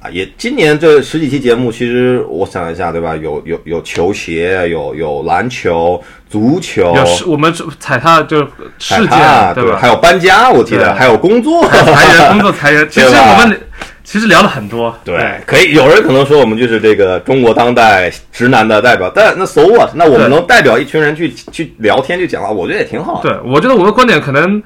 [0.00, 3.14] 啊，也今年这十几期节目，其实我想一下，对吧？
[3.14, 8.44] 有有有球鞋，有有篮球、足球，有我们踩踏就是
[8.80, 9.78] 事踩踏对，吧？
[9.80, 13.60] 还有搬家，我记得还有工作， 裁员、工作、裁员， 其实我们
[14.02, 14.92] 其实聊了很多。
[15.04, 15.72] 对，可以。
[15.72, 19.90] 有人可能说我们就是这个中国当代直男的代表，但那 so what？
[19.94, 23.20] 那我们能代表一群人去去聊天去讲话，我觉得也挺好。
[23.22, 24.60] 对，我觉得我的观点可能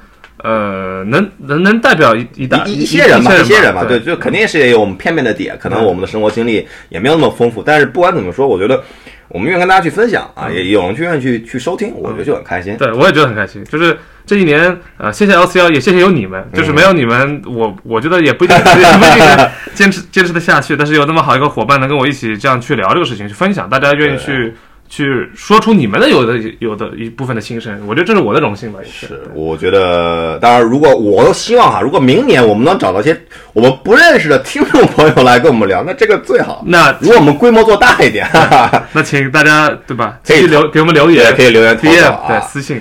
[0.46, 8.80] 呃能能能代表一一大一一些人吧，一些人吧，对对，就肯定是也有我们片面的点，可能我们的生活经历也没有那么丰富，但是不管怎么说，我觉得
[9.26, 12.76] 我们愿意跟大家去分享啊，也有人去愿意去去收听，我觉得就很开心。
[12.76, 13.64] 对，我也觉得很开心。
[13.64, 16.48] 就是这一年，呃，谢谢 LCL，也谢谢有你们。
[16.54, 20.76] 就是没有你们，我我觉得也不一定 也不一定能坚持坚持的下去。
[20.76, 24.54] 但是有那么好一个伙伴能跟我一起这样去聊这个事情，去分享，大家愿意去。
[24.88, 29.20] 去说出你们的有的有的一部分的心声，我觉得这是我的荣幸吧，也是。
[29.34, 33.20] 我觉得，当然，如果我都希望哈，如果明年我们能找到些
[33.52, 36.62] 我们不认识的听众朋友来跟我们聊，那这个最好。
[36.66, 38.28] 那如果我们规模做大一点，
[38.94, 40.18] 那请大家对吧？
[40.24, 41.96] 可以留给我们留言，可以留言提问，
[42.28, 42.80] 对私信。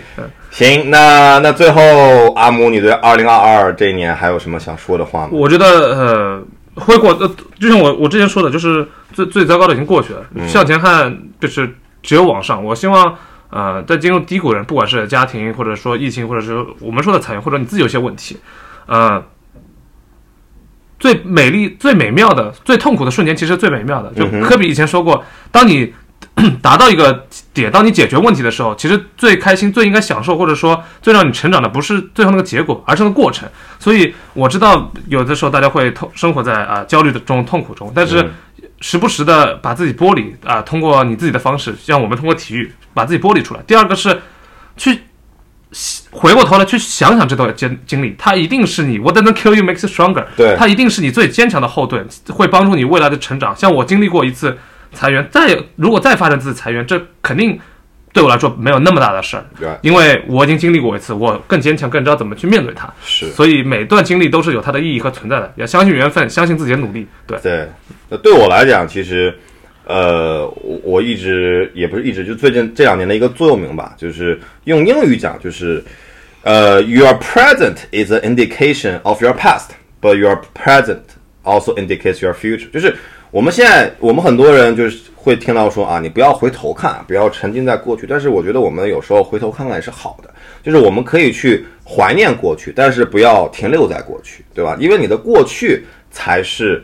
[0.51, 1.82] 行，那那最后
[2.36, 5.30] 阿姆，你对二零二二这一年还有什么想说的话吗？
[5.32, 6.43] 我觉得呃，
[6.76, 7.30] 会过呃，
[7.60, 11.68] 就像我我之前说的，就是最最糟糕的已经过去了，向前看就是。
[12.06, 12.64] 只有往上。
[12.64, 13.18] 我希望，
[13.49, 18.38] 呃，在进入低谷的人，不管是家庭，或者说疫情，或者是我们说的裁员，或者你自己有些问题，
[18.86, 19.24] 呃，
[20.99, 24.12] 最美丽、最美妙的、最痛苦的瞬间，其实最美妙的。
[24.14, 25.93] 就科比以前说过，当你
[26.62, 33.49] 达到一个点，当你解决问题的时候，其实最开心、最应该享受，或者说最让你成长的，不是最后那个结果，而是那个过程。
[33.80, 38.32] 所以我知道，有的时候大家会痛，生活在啊焦虑的中、痛苦中，但是。
[38.82, 43.61] 时不时的把自己剥离啊，通过你自己的方式，像我们通过体育把自己剥离出来。
[43.65, 44.21] 第二个是，
[44.78, 44.99] 去
[46.11, 50.26] 回过头来去想想这段经经历，它一定是你 What doesn't kill you makes you stronger。
[50.36, 53.55] 对，它一定是你最坚强的后盾，会帮助你未来的成长。
[53.55, 54.57] 像我经历过一次
[54.93, 57.59] 裁员，再如果再发生一次裁员，这肯定。
[58.16, 62.91] 对我来说没有那么大的事儿，因为我已经经历过一次，我更坚强，更知道怎么去面对它。
[63.03, 65.51] 是，所以每段经历都是有它的意义和存在的。
[65.57, 67.05] 要相信缘分，相信自己的努力。
[67.28, 67.68] 对对，
[68.07, 69.38] 那对我来讲，其实，
[69.84, 75.84] 呃，我我一直也不是一直，就最近这两年的一个座右铭吧，就是用英语讲，就是
[76.43, 81.01] 呃，Your present is an indication of your past，but your present
[81.43, 82.72] also indicates your future。
[82.72, 82.95] 就是
[83.36, 85.04] 我们现在，我们很多人就是。
[85.14, 88.06] 会听到说啊，你不要回头看，不要沉浸在过去。
[88.08, 90.30] 但是我觉得我们有时候回头看看也是好的，
[90.62, 94.78] 就是我们可以去怀念过去，但是不要停留在过去，对吧？
[94.80, 96.84] 因为你的过去才是，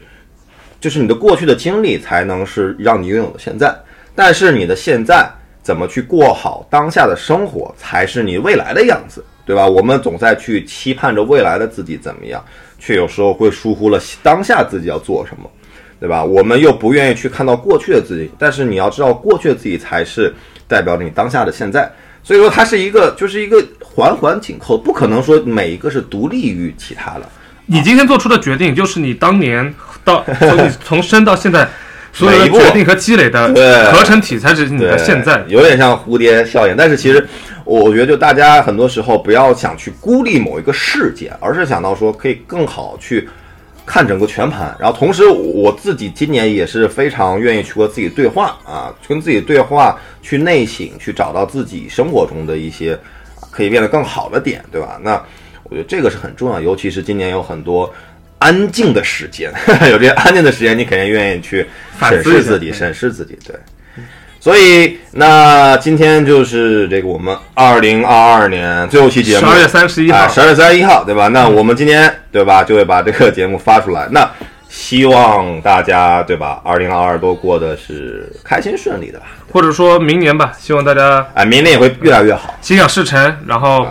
[0.80, 3.72] 就是你的过去的经历才能是让你拥有的现在。
[4.16, 5.30] 但是你的现在
[5.62, 9.68] 怎么去过好当下的生活，才是你未来的样子，对吧？
[9.68, 12.44] 我们总在去期盼着未来的自己怎么样，
[12.80, 15.48] 却有时候会疏忽了当下自己要做什么。
[16.02, 16.24] 对吧？
[16.24, 20.34] 我们又不愿意去看到过去的自己，但是你要知道，过去的自己才是
[20.68, 21.88] 代表着你当下的现在。
[22.24, 27.22] 所以说，它是一个，就是一个环环紧扣，不可能说每一个是独立于其他的。
[27.68, 29.72] 你今天做出的决定，就是你当年
[30.04, 31.70] 到从 从生到现在
[32.12, 33.48] 所有的决定和积累的
[33.94, 35.44] 合成体，才是你的现在。
[35.48, 37.24] 有点像蝴蝶效应，但是其实
[37.64, 43.30] 我觉得，就大家很多时候不要想去孤立某一个事件，而是想到说可以更好去。
[43.86, 52.98] 看整个全盘，然后同时我自己今年也是非常愿意去和自己对话啊，跟自己对话，去内省，去找到自己生活中的一些
[53.50, 55.00] 可以变得更好的点，对吧？
[55.02, 55.22] 那
[55.64, 57.92] 我觉得这个是很重要，尤其是今年有很多
[58.40, 59.52] 安静的时间，
[59.92, 61.66] 有这些安静的时间，你肯定愿意去
[62.00, 63.56] 审视自己，审视自己，对。
[64.42, 71.28] 所以，那今天就是这个我们二零二二年最后期节目，十二月三十一号，十二月三十一号，对吧？
[71.28, 74.08] 那我们今天，对吧，就会把这个节目发出来。
[74.10, 74.28] 那
[74.68, 76.60] 希望大家，对吧？
[76.66, 79.28] 二零二二都过得是开心顺利的吧？
[79.52, 83.88] 或者说明年吧，希望大家，哎，明年也会越来越好，心想事成，然后，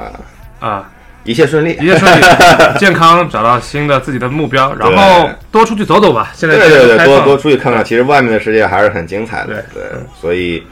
[0.58, 0.90] 啊。
[1.24, 2.24] 一切顺利，一切顺利，
[2.78, 6.32] 健康，找到新的自己的目标，然后多出去走走吧。
[6.34, 9.64] 现在对对对，多多出去看看，其实外面的世界还是很精彩的。
[9.74, 9.82] 对，
[10.18, 10.62] 所以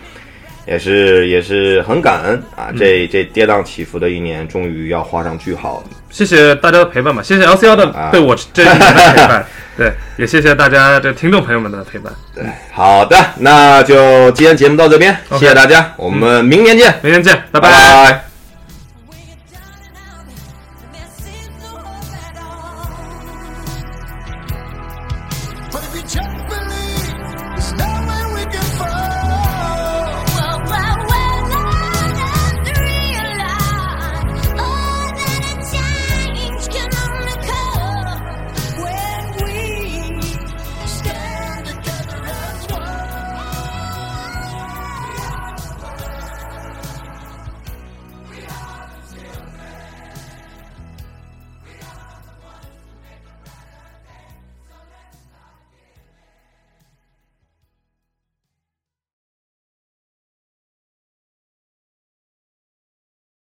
[0.66, 5.90] 也是也是很感恩啊，这这跌宕起伏的一年终于要画上句号了。
[6.11, 9.46] 谢谢大家的陪伴吧，谢谢 L C L 的对我这一年的陪伴，
[9.76, 12.11] 对，也谢谢大家这听众朋友们的陪伴。
[12.34, 18.27] 对，好的，那就今天节目到这边，谢谢大家，我们明年见，明年见，拜拜。